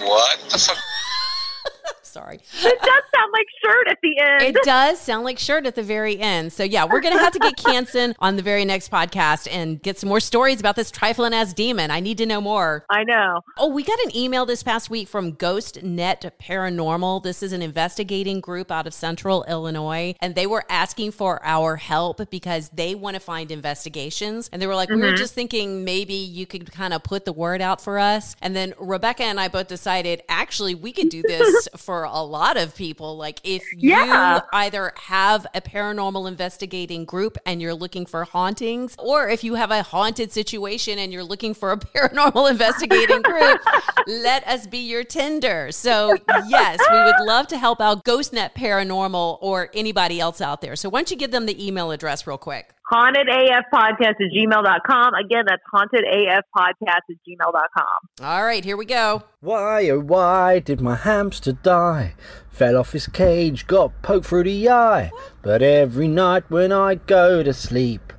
What 0.00 0.38
the 0.50 0.58
fuck? 0.58 0.76
Sorry. 2.18 2.36
It 2.36 2.78
does 2.80 3.02
sound 3.14 3.32
like 3.32 3.46
shirt 3.62 3.88
at 3.90 3.98
the 4.02 4.18
end. 4.20 4.42
It 4.56 4.62
does 4.64 4.98
sound 5.00 5.24
like 5.24 5.38
shirt 5.38 5.66
at 5.66 5.74
the 5.76 5.82
very 5.84 6.18
end. 6.18 6.52
So 6.52 6.64
yeah, 6.64 6.84
we're 6.84 7.00
gonna 7.00 7.18
have 7.18 7.32
to 7.32 7.38
get 7.38 7.56
Canson 7.58 8.14
on 8.18 8.34
the 8.36 8.42
very 8.42 8.64
next 8.64 8.90
podcast 8.90 9.46
and 9.50 9.80
get 9.80 9.98
some 9.98 10.08
more 10.08 10.18
stories 10.20 10.58
about 10.58 10.74
this 10.74 10.90
trifling 10.90 11.32
ass 11.32 11.52
demon. 11.52 11.90
I 11.92 12.00
need 12.00 12.18
to 12.18 12.26
know 12.26 12.40
more. 12.40 12.84
I 12.90 13.04
know. 13.04 13.42
Oh, 13.56 13.68
we 13.68 13.84
got 13.84 13.98
an 14.00 14.16
email 14.16 14.46
this 14.46 14.62
past 14.64 14.90
week 14.90 15.06
from 15.08 15.32
Ghost 15.32 15.82
Net 15.82 16.34
Paranormal. 16.42 17.22
This 17.22 17.42
is 17.42 17.52
an 17.52 17.62
investigating 17.62 18.40
group 18.40 18.70
out 18.72 18.86
of 18.88 18.94
Central 18.94 19.44
Illinois, 19.44 20.14
and 20.20 20.34
they 20.34 20.46
were 20.46 20.64
asking 20.68 21.12
for 21.12 21.40
our 21.44 21.76
help 21.76 22.28
because 22.30 22.68
they 22.70 22.94
want 22.96 23.14
to 23.14 23.20
find 23.20 23.52
investigations. 23.52 24.48
And 24.52 24.60
they 24.60 24.66
were 24.66 24.74
like, 24.74 24.88
we 24.90 24.96
were 24.96 25.12
Mhm. 25.12 25.16
just 25.18 25.34
thinking 25.34 25.84
maybe 25.84 26.14
you 26.14 26.46
could 26.46 26.72
kind 26.72 26.92
of 26.92 27.02
put 27.04 27.24
the 27.24 27.32
word 27.32 27.60
out 27.62 27.80
for 27.80 27.98
us. 27.98 28.34
And 28.42 28.56
then 28.56 28.74
Rebecca 28.78 29.22
and 29.22 29.38
I 29.38 29.46
both 29.48 29.68
decided 29.68 30.22
actually 30.28 30.74
we 30.74 30.92
could 30.92 31.08
do 31.10 31.22
this 31.22 31.68
for 31.76 32.07
a 32.12 32.24
lot 32.24 32.56
of 32.56 32.74
people. 32.74 33.16
Like 33.16 33.40
if 33.44 33.62
you 33.76 33.90
Yeah. 33.90 34.40
either 34.52 34.92
have 34.96 35.46
a 35.54 35.60
paranormal 35.60 36.28
investigating 36.28 37.04
group 37.04 37.38
and 37.46 37.60
you're 37.62 37.74
looking 37.74 38.06
for 38.06 38.24
hauntings, 38.24 38.94
or 38.98 39.28
if 39.28 39.44
you 39.44 39.54
have 39.54 39.70
a 39.70 39.82
haunted 39.82 40.32
situation 40.32 40.98
and 40.98 41.12
you're 41.12 41.24
looking 41.24 41.54
for 41.54 41.72
a 41.72 41.76
paranormal 41.78 42.50
investigating 42.50 43.22
group, 43.22 43.60
let 44.06 44.46
us 44.46 44.66
be 44.66 44.78
your 44.78 45.04
Tinder. 45.04 45.70
So, 45.72 46.16
yes, 46.48 46.78
we 46.90 46.96
would 47.02 47.20
love 47.26 47.46
to 47.48 47.58
help 47.58 47.80
out 47.80 48.04
GhostNet 48.04 48.54
Paranormal 48.54 49.38
or 49.40 49.70
anybody 49.74 50.20
else 50.20 50.40
out 50.40 50.60
there. 50.60 50.76
So, 50.76 50.88
why 50.88 51.00
don't 51.00 51.10
you 51.10 51.16
give 51.16 51.30
them 51.30 51.46
the 51.46 51.66
email 51.66 51.90
address 51.90 52.26
real 52.26 52.38
quick? 52.38 52.70
Hauntedafpodcast 52.92 54.00
at 54.00 54.32
gmail.com. 54.34 55.14
Again, 55.14 55.44
that's 55.46 55.62
hauntedafpodcast 55.74 57.04
at 57.10 57.16
gmail.com. 57.28 58.24
All 58.26 58.44
right, 58.44 58.64
here 58.64 58.76
we 58.76 58.84
go. 58.84 59.22
Why, 59.40 59.88
oh, 59.90 60.00
why 60.00 60.58
did 60.58 60.80
my 60.80 60.96
hamster 60.96 61.52
die? 61.52 62.14
Fell 62.50 62.76
off 62.76 62.92
his 62.92 63.06
cage, 63.06 63.66
got 63.66 64.02
poked 64.02 64.26
through 64.26 64.44
the 64.44 64.68
eye. 64.68 65.10
But 65.42 65.62
every 65.62 66.08
night 66.08 66.44
when 66.48 66.72
I 66.72 66.96
go 66.96 67.42
to 67.42 67.52
sleep, 67.52 68.12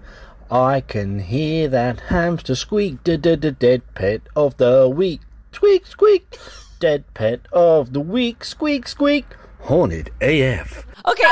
I 0.51 0.81
can 0.81 1.19
hear 1.19 1.67
that 1.67 1.99
hamster 2.09 2.55
squeak. 2.55 3.03
Da 3.03 3.17
da 3.17 3.35
da 3.35 3.51
dead 3.51 3.81
pet 3.93 4.21
of 4.35 4.57
the 4.57 4.89
week. 4.89 5.21
Squeak, 5.51 5.85
squeak. 5.85 6.37
Dead 6.79 7.03
pet 7.13 7.41
of 7.51 7.93
the 7.93 7.99
week. 7.99 8.43
Squeak, 8.43 8.87
squeak. 8.87 9.25
Haunted 9.61 10.11
AF. 10.21 10.85
Okay. 11.05 11.23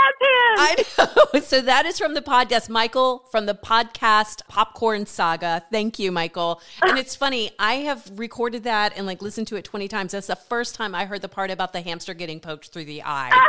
I 0.00 0.84
know. 0.98 1.40
So 1.48 1.60
that 1.62 1.86
is 1.86 1.98
from 1.98 2.14
the 2.14 2.20
podcast, 2.20 2.68
Michael, 2.68 3.24
from 3.30 3.46
the 3.46 3.54
podcast 3.54 4.42
Popcorn 4.48 5.06
Saga. 5.06 5.62
Thank 5.70 5.98
you, 5.98 6.12
Michael. 6.12 6.60
And 6.82 6.98
it's 6.98 7.14
funny, 7.24 7.50
I 7.58 7.74
have 7.76 8.10
recorded 8.18 8.64
that 8.64 8.92
and 8.96 9.06
like 9.06 9.22
listened 9.22 9.46
to 9.48 9.56
it 9.56 9.64
20 9.64 9.88
times. 9.88 10.12
That's 10.12 10.26
the 10.26 10.36
first 10.36 10.74
time 10.74 10.94
I 10.94 11.06
heard 11.06 11.22
the 11.22 11.28
part 11.28 11.50
about 11.50 11.72
the 11.72 11.80
hamster 11.80 12.12
getting 12.14 12.40
poked 12.40 12.68
through 12.68 12.84
the 12.86 13.02
eye. 13.02 13.30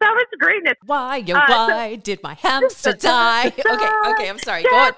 that 0.00 0.10
was 0.12 0.24
greatness. 0.40 0.74
Why, 0.86 1.18
yo, 1.18 1.36
Uh, 1.36 1.46
so- 1.46 1.68
why 1.74 1.94
did 1.96 2.22
my 2.22 2.34
hamster 2.34 2.92
die? 2.94 3.46
Okay, 3.48 4.12
okay, 4.12 4.28
I'm 4.28 4.38
sorry. 4.38 4.62
Go 4.64 4.70
on. 4.70 4.92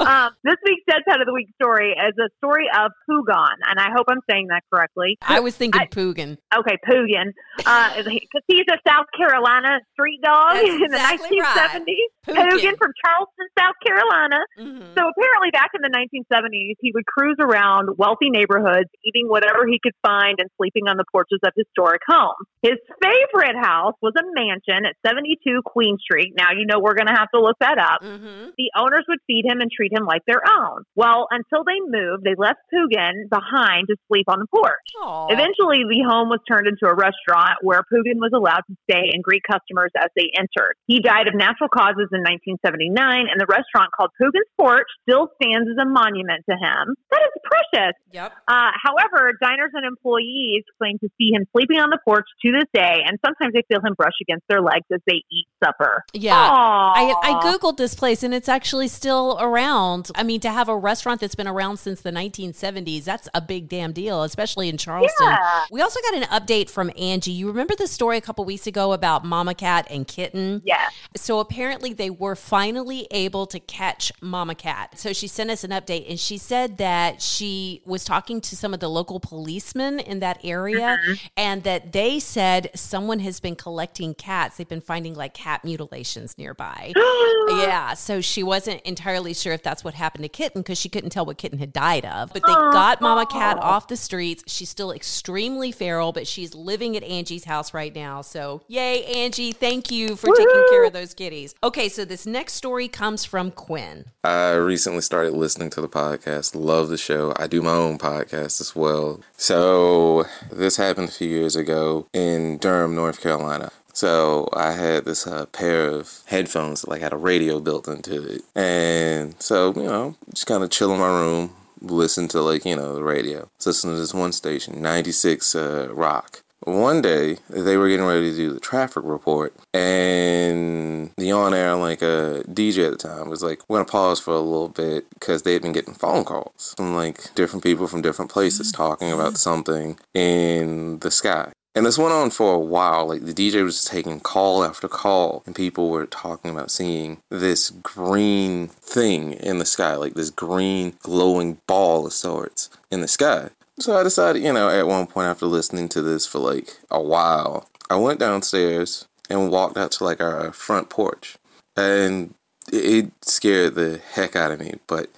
Um, 0.00 0.30
this 0.44 0.56
week's 0.64 0.82
Dead 0.88 1.02
Pet 1.08 1.20
of 1.20 1.26
the 1.26 1.32
Week 1.32 1.48
story 1.60 1.92
is 1.92 2.14
a 2.18 2.28
story 2.38 2.66
of 2.76 2.92
Pugon, 3.08 3.56
and 3.68 3.78
I 3.78 3.90
hope 3.94 4.06
I'm 4.08 4.20
saying 4.30 4.48
that 4.48 4.62
correctly. 4.72 5.18
I 5.22 5.40
was 5.40 5.56
thinking 5.56 5.86
Poogan. 5.90 6.38
Okay, 6.54 6.76
Poogan. 6.84 7.32
Because 7.56 8.44
he's 8.46 8.66
a 8.70 8.78
South 8.86 9.06
Carolina 9.16 9.80
street 9.92 10.20
dog 10.22 10.54
That's 10.54 10.68
in 10.68 10.90
the 10.90 10.98
exactly 10.98 11.40
1970s. 11.40 12.08
Poogan. 12.24 12.48
Poogan 12.50 12.76
from 12.78 12.92
Charleston, 13.04 13.46
South 13.58 13.78
Carolina. 13.84 14.40
Mm-hmm. 14.58 14.94
So 14.96 15.00
apparently, 15.08 15.50
back 15.52 15.70
in 15.74 15.82
the 15.82 15.92
1970s, 15.92 16.76
he 16.80 16.92
would 16.94 17.06
cruise 17.06 17.38
around 17.40 17.96
wealthy 17.96 18.30
neighborhoods, 18.30 18.88
eating 19.04 19.28
whatever 19.28 19.66
he 19.66 19.80
could 19.82 19.94
find 20.02 20.38
and 20.38 20.48
sleeping 20.56 20.88
on 20.88 20.96
the 20.96 21.04
porches 21.10 21.40
of 21.44 21.52
historic 21.56 22.02
homes. 22.06 22.46
His 22.62 22.78
favorite 23.02 23.56
house 23.56 23.94
was 24.02 24.12
a 24.18 24.24
mansion 24.34 24.84
at 24.86 24.94
72 25.06 25.62
Queen 25.64 25.96
Street. 25.98 26.34
Now, 26.36 26.52
you 26.56 26.66
know, 26.66 26.80
we're 26.80 26.94
going 26.94 27.08
to 27.08 27.16
have 27.16 27.30
to 27.34 27.40
look 27.40 27.56
that 27.60 27.78
up. 27.78 28.02
Mm-hmm. 28.02 28.54
The 28.56 28.70
owners 28.76 29.04
would 29.08 29.18
feed 29.26 29.44
him 29.46 29.60
and 29.60 29.70
treat 29.78 29.94
him 29.94 30.02
like 30.02 30.26
their 30.26 30.42
own. 30.42 30.82
Well, 30.98 31.30
until 31.30 31.62
they 31.62 31.78
moved, 31.78 32.26
they 32.26 32.34
left 32.34 32.58
Poogan 32.74 33.30
behind 33.30 33.86
to 33.86 33.96
sleep 34.10 34.26
on 34.26 34.42
the 34.42 34.50
porch. 34.50 34.82
Aw. 35.06 35.30
Eventually, 35.30 35.86
the 35.86 36.02
home 36.02 36.28
was 36.28 36.42
turned 36.50 36.66
into 36.66 36.90
a 36.90 36.94
restaurant 36.94 37.62
where 37.62 37.86
Poogan 37.86 38.18
was 38.18 38.34
allowed 38.34 38.66
to 38.66 38.74
stay 38.90 39.14
and 39.14 39.22
greet 39.22 39.46
customers 39.46 39.94
as 39.94 40.10
they 40.18 40.34
entered. 40.34 40.74
He 40.90 40.98
died 40.98 41.30
of 41.30 41.38
natural 41.38 41.70
causes 41.70 42.10
in 42.10 42.26
1979, 42.26 43.30
and 43.30 43.38
the 43.38 43.46
restaurant 43.46 43.94
called 43.94 44.10
Poogan's 44.18 44.50
Porch 44.58 44.90
still 45.06 45.30
stands 45.38 45.70
as 45.70 45.78
a 45.78 45.86
monument 45.86 46.42
to 46.50 46.58
him. 46.58 46.98
That 47.14 47.22
is 47.22 47.34
precious. 47.46 47.94
Yep. 48.10 48.34
Uh, 48.48 48.72
however, 48.74 49.38
diners 49.38 49.70
and 49.78 49.86
employees 49.86 50.66
claim 50.82 50.98
to 50.98 51.08
see 51.14 51.30
him 51.30 51.46
sleeping 51.54 51.78
on 51.78 51.94
the 51.94 52.02
porch 52.02 52.26
to 52.42 52.48
this 52.50 52.66
day, 52.74 53.06
and 53.06 53.18
sometimes 53.22 53.54
they 53.54 53.62
feel 53.70 53.84
him 53.84 53.94
brush 53.94 54.16
against 54.22 54.44
their 54.48 54.60
legs 54.60 54.86
as 54.92 55.00
they 55.06 55.22
eat 55.30 55.46
supper. 55.62 56.02
Yeah. 56.12 56.34
I, 56.34 57.14
I 57.22 57.32
Googled 57.44 57.76
this 57.76 57.94
place 57.94 58.22
and 58.22 58.34
it's 58.34 58.48
actually 58.48 58.88
still 58.88 59.38
around. 59.40 59.67
I 59.68 60.22
mean, 60.22 60.40
to 60.40 60.50
have 60.50 60.68
a 60.68 60.76
restaurant 60.76 61.20
that's 61.20 61.34
been 61.34 61.48
around 61.48 61.78
since 61.78 62.00
the 62.00 62.10
1970s, 62.10 63.04
that's 63.04 63.28
a 63.34 63.40
big 63.40 63.68
damn 63.68 63.92
deal, 63.92 64.22
especially 64.22 64.68
in 64.68 64.78
Charleston. 64.78 65.26
Yeah. 65.26 65.64
We 65.70 65.82
also 65.82 66.00
got 66.00 66.14
an 66.14 66.22
update 66.24 66.70
from 66.70 66.90
Angie. 66.98 67.32
You 67.32 67.48
remember 67.48 67.74
the 67.76 67.86
story 67.86 68.16
a 68.16 68.20
couple 68.20 68.44
weeks 68.44 68.66
ago 68.66 68.92
about 68.92 69.24
Mama 69.24 69.54
Cat 69.54 69.86
and 69.90 70.06
Kitten? 70.06 70.62
Yeah. 70.64 70.88
So 71.16 71.40
apparently 71.40 71.92
they 71.92 72.08
were 72.08 72.34
finally 72.34 73.06
able 73.10 73.46
to 73.46 73.60
catch 73.60 74.10
Mama 74.22 74.54
Cat. 74.54 74.98
So 74.98 75.12
she 75.12 75.26
sent 75.26 75.50
us 75.50 75.64
an 75.64 75.70
update 75.70 76.08
and 76.08 76.18
she 76.18 76.38
said 76.38 76.78
that 76.78 77.20
she 77.20 77.82
was 77.84 78.04
talking 78.04 78.40
to 78.40 78.56
some 78.56 78.72
of 78.72 78.80
the 78.80 78.88
local 78.88 79.20
policemen 79.20 80.00
in 80.00 80.20
that 80.20 80.40
area 80.44 80.98
mm-hmm. 80.98 81.14
and 81.36 81.62
that 81.64 81.92
they 81.92 82.18
said 82.18 82.70
someone 82.74 83.18
has 83.20 83.40
been 83.40 83.56
collecting 83.56 84.14
cats. 84.14 84.56
They've 84.56 84.68
been 84.68 84.80
finding 84.80 85.14
like 85.14 85.34
cat 85.34 85.64
mutilations 85.64 86.38
nearby. 86.38 86.92
yeah. 87.48 87.94
So 87.94 88.20
she 88.20 88.42
wasn't 88.42 88.80
entirely 88.82 89.34
sure 89.34 89.57
if 89.58 89.64
that's 89.64 89.82
what 89.82 89.94
happened 89.94 90.22
to 90.22 90.28
Kitten 90.28 90.62
because 90.62 90.78
she 90.78 90.88
couldn't 90.88 91.10
tell 91.10 91.26
what 91.26 91.36
Kitten 91.36 91.58
had 91.58 91.72
died 91.72 92.04
of. 92.04 92.32
But 92.32 92.42
they 92.46 92.52
got 92.52 93.00
Mama 93.00 93.26
Cat 93.26 93.58
off 93.58 93.88
the 93.88 93.96
streets. 93.96 94.44
She's 94.46 94.68
still 94.68 94.92
extremely 94.92 95.72
feral, 95.72 96.12
but 96.12 96.28
she's 96.28 96.54
living 96.54 96.96
at 96.96 97.02
Angie's 97.02 97.44
house 97.44 97.74
right 97.74 97.94
now. 97.94 98.22
So 98.22 98.62
yay, 98.68 99.04
Angie. 99.04 99.52
Thank 99.52 99.90
you 99.90 100.14
for 100.14 100.34
taking 100.34 100.64
care 100.70 100.84
of 100.84 100.92
those 100.92 101.12
kitties. 101.12 101.56
Okay. 101.62 101.88
So 101.88 102.04
this 102.04 102.24
next 102.24 102.54
story 102.54 102.86
comes 102.86 103.24
from 103.24 103.50
Quinn. 103.50 104.04
I 104.22 104.52
recently 104.52 105.00
started 105.00 105.32
listening 105.32 105.70
to 105.70 105.80
the 105.80 105.88
podcast. 105.88 106.54
Love 106.54 106.88
the 106.88 106.96
show. 106.96 107.34
I 107.36 107.48
do 107.48 107.60
my 107.60 107.72
own 107.72 107.98
podcast 107.98 108.60
as 108.60 108.76
well. 108.76 109.20
So, 109.36 110.26
this 110.52 110.76
happened 110.76 111.08
a 111.08 111.12
few 111.12 111.28
years 111.28 111.56
ago 111.56 112.06
in 112.12 112.58
Durham, 112.58 112.94
North 112.94 113.20
Carolina. 113.20 113.70
So, 113.98 114.48
I 114.52 114.74
had 114.74 115.06
this 115.06 115.26
uh, 115.26 115.46
pair 115.46 115.88
of 115.88 116.20
headphones 116.26 116.82
that 116.82 116.88
like 116.88 117.00
had 117.00 117.12
a 117.12 117.16
radio 117.16 117.58
built 117.58 117.88
into 117.88 118.22
it. 118.22 118.42
And 118.54 119.34
so, 119.42 119.74
you 119.74 119.82
know, 119.82 120.14
just 120.30 120.46
kind 120.46 120.62
of 120.62 120.70
chill 120.70 120.92
in 120.92 121.00
my 121.00 121.08
room, 121.08 121.50
listen 121.80 122.28
to 122.28 122.40
like, 122.40 122.64
you 122.64 122.76
know, 122.76 122.94
the 122.94 123.02
radio. 123.02 123.50
Listen 123.66 123.90
to 123.90 123.96
this 123.96 124.14
one 124.14 124.30
station, 124.30 124.80
96 124.80 125.52
uh, 125.56 125.88
Rock. 125.90 126.44
One 126.60 127.02
day, 127.02 127.38
they 127.50 127.76
were 127.76 127.88
getting 127.88 128.06
ready 128.06 128.30
to 128.30 128.36
do 128.36 128.52
the 128.52 128.60
traffic 128.60 129.02
report, 129.04 129.52
and 129.74 131.10
the 131.16 131.32
on-air 131.32 131.74
like 131.74 132.00
a 132.02 132.44
DJ 132.46 132.86
at 132.86 132.92
the 132.92 133.08
time 133.08 133.28
was 133.28 133.42
like, 133.42 133.62
"We're 133.68 133.78
gonna 133.78 133.86
pause 133.86 134.20
for 134.20 134.34
a 134.34 134.40
little 134.40 134.68
bit 134.68 135.08
because 135.10 135.42
they'd 135.42 135.62
been 135.62 135.72
getting 135.72 135.94
phone 135.94 136.24
calls 136.24 136.74
from 136.76 136.94
like 136.94 137.34
different 137.34 137.64
people 137.64 137.86
from 137.88 138.02
different 138.02 138.30
places 138.30 138.70
talking 138.70 139.10
about 139.10 139.38
something 139.38 139.98
in 140.14 140.98
the 141.00 141.10
sky." 141.10 141.52
And 141.78 141.86
this 141.86 141.96
went 141.96 142.12
on 142.12 142.30
for 142.30 142.54
a 142.54 142.58
while. 142.58 143.06
Like 143.06 143.24
the 143.24 143.32
DJ 143.32 143.62
was 143.62 143.84
taking 143.84 144.18
call 144.18 144.64
after 144.64 144.88
call, 144.88 145.44
and 145.46 145.54
people 145.54 145.90
were 145.90 146.06
talking 146.06 146.50
about 146.50 146.72
seeing 146.72 147.18
this 147.30 147.70
green 147.70 148.66
thing 148.66 149.34
in 149.34 149.60
the 149.60 149.64
sky, 149.64 149.94
like 149.94 150.14
this 150.14 150.30
green 150.30 150.94
glowing 151.04 151.60
ball 151.68 152.04
of 152.04 152.12
sorts 152.12 152.68
in 152.90 153.00
the 153.00 153.06
sky. 153.06 153.50
So 153.78 153.96
I 153.96 154.02
decided, 154.02 154.42
you 154.42 154.52
know, 154.52 154.68
at 154.68 154.88
one 154.88 155.06
point 155.06 155.28
after 155.28 155.46
listening 155.46 155.88
to 155.90 156.02
this 156.02 156.26
for 156.26 156.40
like 156.40 156.76
a 156.90 157.00
while, 157.00 157.68
I 157.88 157.94
went 157.94 158.18
downstairs 158.18 159.06
and 159.30 159.52
walked 159.52 159.76
out 159.76 159.92
to 159.92 160.04
like 160.04 160.20
our 160.20 160.52
front 160.52 160.90
porch. 160.90 161.36
And 161.76 162.34
it 162.72 163.12
scared 163.22 163.76
the 163.76 164.00
heck 164.14 164.34
out 164.34 164.50
of 164.50 164.58
me. 164.58 164.74
But 164.88 165.10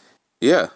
yeah, 0.42 0.66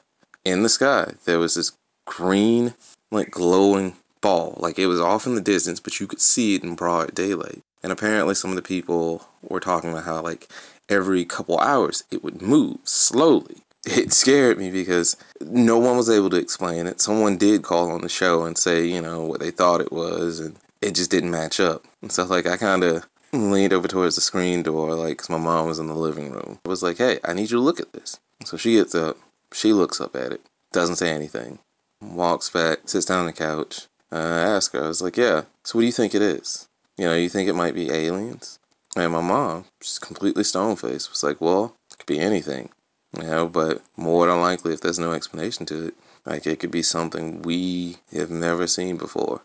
in 0.46 0.62
the 0.62 0.70
sky, 0.70 1.12
there 1.26 1.38
was 1.38 1.56
this 1.56 1.72
green, 2.06 2.72
like 3.10 3.30
glowing 3.30 3.96
ball. 4.24 4.56
Like 4.58 4.78
it 4.78 4.86
was 4.86 5.00
off 5.00 5.26
in 5.26 5.36
the 5.36 5.40
distance, 5.40 5.78
but 5.78 6.00
you 6.00 6.08
could 6.08 6.20
see 6.20 6.56
it 6.56 6.64
in 6.64 6.74
broad 6.74 7.14
daylight. 7.14 7.62
And 7.82 7.92
apparently, 7.92 8.34
some 8.34 8.50
of 8.50 8.56
the 8.56 8.62
people 8.62 9.28
were 9.42 9.60
talking 9.60 9.90
about 9.90 10.04
how, 10.04 10.22
like, 10.22 10.48
every 10.88 11.24
couple 11.24 11.58
hours 11.58 12.02
it 12.10 12.24
would 12.24 12.40
move 12.40 12.78
slowly 12.84 13.64
it 13.86 14.12
scared 14.14 14.56
me 14.56 14.70
because 14.70 15.14
no 15.42 15.78
one 15.78 15.96
was 15.98 16.08
able 16.08 16.30
to 16.30 16.38
explain 16.38 16.86
it. 16.86 17.02
Someone 17.02 17.36
did 17.36 17.62
call 17.62 17.90
on 17.90 18.00
the 18.00 18.08
show 18.08 18.44
and 18.44 18.56
say, 18.56 18.86
you 18.86 19.02
know, 19.02 19.20
what 19.20 19.40
they 19.40 19.50
thought 19.50 19.82
it 19.82 19.92
was, 19.92 20.40
and 20.40 20.56
it 20.80 20.94
just 20.94 21.10
didn't 21.10 21.30
match 21.30 21.60
up. 21.60 21.84
And 22.00 22.10
so, 22.10 22.24
like, 22.24 22.46
I 22.46 22.56
kind 22.56 22.82
of 22.82 23.06
leaned 23.34 23.74
over 23.74 23.86
towards 23.86 24.14
the 24.14 24.22
screen 24.22 24.62
door, 24.62 24.94
like, 24.94 25.18
cause 25.18 25.28
my 25.28 25.36
mom 25.36 25.66
was 25.66 25.78
in 25.78 25.88
the 25.88 25.94
living 25.94 26.30
room. 26.30 26.58
I 26.64 26.68
was 26.70 26.82
like, 26.82 26.96
hey, 26.96 27.18
I 27.24 27.34
need 27.34 27.50
you 27.50 27.58
to 27.58 27.60
look 27.60 27.78
at 27.78 27.92
this. 27.92 28.18
So 28.46 28.56
she 28.56 28.76
gets 28.76 28.94
up, 28.94 29.18
she 29.52 29.74
looks 29.74 30.00
up 30.00 30.16
at 30.16 30.32
it, 30.32 30.40
doesn't 30.72 30.96
say 30.96 31.10
anything, 31.10 31.58
walks 32.00 32.48
back, 32.48 32.88
sits 32.88 33.04
down 33.04 33.20
on 33.20 33.26
the 33.26 33.32
couch. 33.34 33.86
I 34.18 34.40
asked 34.54 34.72
her, 34.72 34.84
I 34.84 34.88
was 34.88 35.02
like, 35.02 35.16
yeah, 35.16 35.42
so 35.62 35.78
what 35.78 35.82
do 35.82 35.86
you 35.86 35.92
think 35.92 36.14
it 36.14 36.22
is? 36.22 36.68
You 36.96 37.06
know, 37.06 37.14
you 37.14 37.28
think 37.28 37.48
it 37.48 37.54
might 37.54 37.74
be 37.74 37.90
aliens? 37.90 38.58
And 38.96 39.12
my 39.12 39.20
mom, 39.20 39.64
just 39.80 40.00
completely 40.00 40.44
stone 40.44 40.76
faced, 40.76 41.10
was 41.10 41.22
like, 41.22 41.40
well, 41.40 41.76
it 41.90 41.98
could 41.98 42.06
be 42.06 42.20
anything. 42.20 42.70
You 43.16 43.24
know, 43.24 43.48
but 43.48 43.82
more 43.96 44.26
than 44.26 44.40
likely, 44.40 44.72
if 44.72 44.80
there's 44.80 44.98
no 44.98 45.12
explanation 45.12 45.66
to 45.66 45.88
it, 45.88 45.94
like 46.26 46.46
it 46.46 46.58
could 46.60 46.70
be 46.70 46.82
something 46.82 47.42
we 47.42 47.96
have 48.12 48.30
never 48.30 48.66
seen 48.66 48.96
before. 48.96 49.42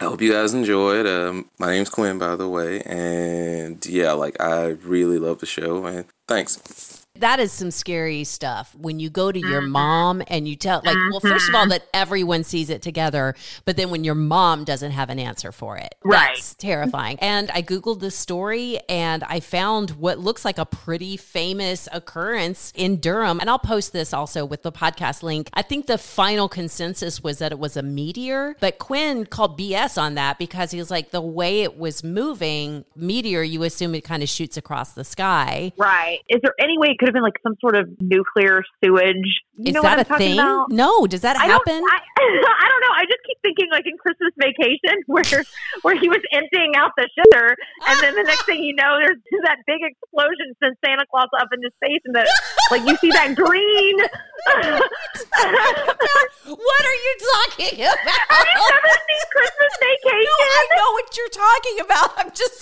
I 0.00 0.04
hope 0.04 0.20
you 0.20 0.32
guys 0.32 0.54
enjoyed. 0.54 1.06
Um, 1.06 1.48
my 1.58 1.70
name's 1.70 1.90
Quinn, 1.90 2.18
by 2.18 2.36
the 2.36 2.48
way, 2.48 2.80
and 2.82 3.84
yeah, 3.86 4.12
like 4.12 4.40
I 4.40 4.66
really 4.66 5.18
love 5.18 5.40
the 5.40 5.46
show, 5.46 5.84
and 5.86 6.06
thanks. 6.26 7.01
That 7.16 7.40
is 7.40 7.52
some 7.52 7.70
scary 7.70 8.24
stuff 8.24 8.74
when 8.74 8.98
you 8.98 9.10
go 9.10 9.30
to 9.30 9.38
your 9.38 9.60
Mm-hmm. 9.60 9.70
mom 9.70 10.22
and 10.28 10.48
you 10.48 10.56
tell, 10.56 10.80
like, 10.82 10.96
well, 11.10 11.20
first 11.20 11.46
of 11.48 11.54
all, 11.54 11.68
that 11.68 11.84
everyone 11.92 12.42
sees 12.42 12.70
it 12.70 12.80
together, 12.80 13.34
but 13.66 13.76
then 13.76 13.90
when 13.90 14.02
your 14.02 14.14
mom 14.14 14.64
doesn't 14.64 14.92
have 14.92 15.10
an 15.10 15.18
answer 15.18 15.52
for 15.52 15.76
it, 15.76 15.94
Right. 16.02 16.30
that's 16.34 16.54
terrifying. 16.54 17.18
And 17.20 17.50
I 17.50 17.60
Googled 17.60 18.00
this 18.00 18.16
story 18.16 18.80
and 18.88 19.22
I 19.24 19.40
found 19.40 19.90
what 19.90 20.18
looks 20.20 20.42
like 20.44 20.56
a 20.56 20.64
pretty 20.64 21.18
famous 21.18 21.86
occurrence 21.92 22.72
in 22.74 22.96
Durham. 22.98 23.40
And 23.40 23.50
I'll 23.50 23.58
post 23.58 23.92
this 23.92 24.14
also 24.14 24.46
with 24.46 24.62
the 24.62 24.72
podcast 24.72 25.22
link. 25.22 25.50
I 25.52 25.60
think 25.62 25.86
the 25.86 25.98
final 25.98 26.48
consensus 26.48 27.22
was 27.22 27.38
that 27.38 27.52
it 27.52 27.58
was 27.58 27.76
a 27.76 27.82
meteor, 27.82 28.56
but 28.58 28.78
Quinn 28.78 29.26
called 29.26 29.58
BS 29.58 30.00
on 30.00 30.14
that 30.14 30.38
because 30.38 30.70
he 30.70 30.78
was 30.78 30.90
like, 30.90 31.10
the 31.10 31.20
way 31.20 31.62
it 31.62 31.76
was 31.76 32.02
moving, 32.02 32.86
meteor, 32.96 33.42
you 33.42 33.62
assume 33.64 33.94
it 33.94 34.00
kind 34.02 34.22
of 34.22 34.30
shoots 34.30 34.56
across 34.56 34.94
the 34.94 35.04
sky. 35.04 35.72
Right. 35.76 36.20
Is 36.30 36.40
there 36.42 36.54
any 36.58 36.78
way 36.78 36.96
could 37.02 37.08
have 37.08 37.14
been 37.14 37.22
like 37.26 37.34
some 37.42 37.54
sort 37.60 37.74
of 37.74 37.90
nuclear 38.00 38.62
sewage? 38.78 39.42
You 39.58 39.70
Is 39.70 39.74
know 39.74 39.82
that 39.82 39.98
what 39.98 39.98
I'm 39.98 39.98
a 39.98 40.04
talking 40.04 40.26
thing? 40.30 40.38
about? 40.38 40.70
No, 40.70 41.06
does 41.06 41.20
that 41.22 41.36
I 41.36 41.48
don't- 41.48 41.58
happen? 41.66 41.82
I, 41.82 41.98
I 42.22 42.66
don't 42.70 42.80
know. 42.86 42.94
I 42.94 43.04
just 43.10 43.18
thinking 43.42 43.68
like 43.70 43.86
in 43.86 43.96
Christmas 43.98 44.32
Vacation 44.36 45.02
where 45.06 45.44
where 45.82 45.98
he 45.98 46.08
was 46.08 46.20
emptying 46.32 46.76
out 46.76 46.92
the 46.96 47.08
shitter, 47.10 47.56
and 47.88 47.96
then 48.00 48.14
the 48.14 48.24
next 48.24 48.44
thing 48.44 48.62
you 48.62 48.74
know, 48.74 48.98
there's 49.00 49.18
that 49.44 49.58
big 49.66 49.80
explosion 49.82 50.54
sends 50.62 50.78
Santa 50.84 51.04
Claus 51.10 51.28
up 51.40 51.48
in 51.52 51.62
into 51.62 51.74
space, 51.76 52.02
and 52.04 52.14
the 52.14 52.26
like 52.70 52.86
you 52.88 52.96
see 52.96 53.10
that 53.10 53.34
green. 53.34 53.96
what 56.46 56.84
are 56.84 56.98
you 56.98 57.14
talking 57.22 57.78
about? 57.78 57.98
Have 58.28 58.46
you 58.46 58.58
never 58.58 58.90
seen 58.90 59.22
Christmas 59.30 59.72
Vacation? 59.78 60.26
No, 60.26 60.42
I 60.42 60.66
know 60.76 60.90
what 60.92 61.16
you're 61.16 61.28
talking 61.28 61.80
about. 61.80 62.10
I'm 62.18 62.30
just 62.30 62.60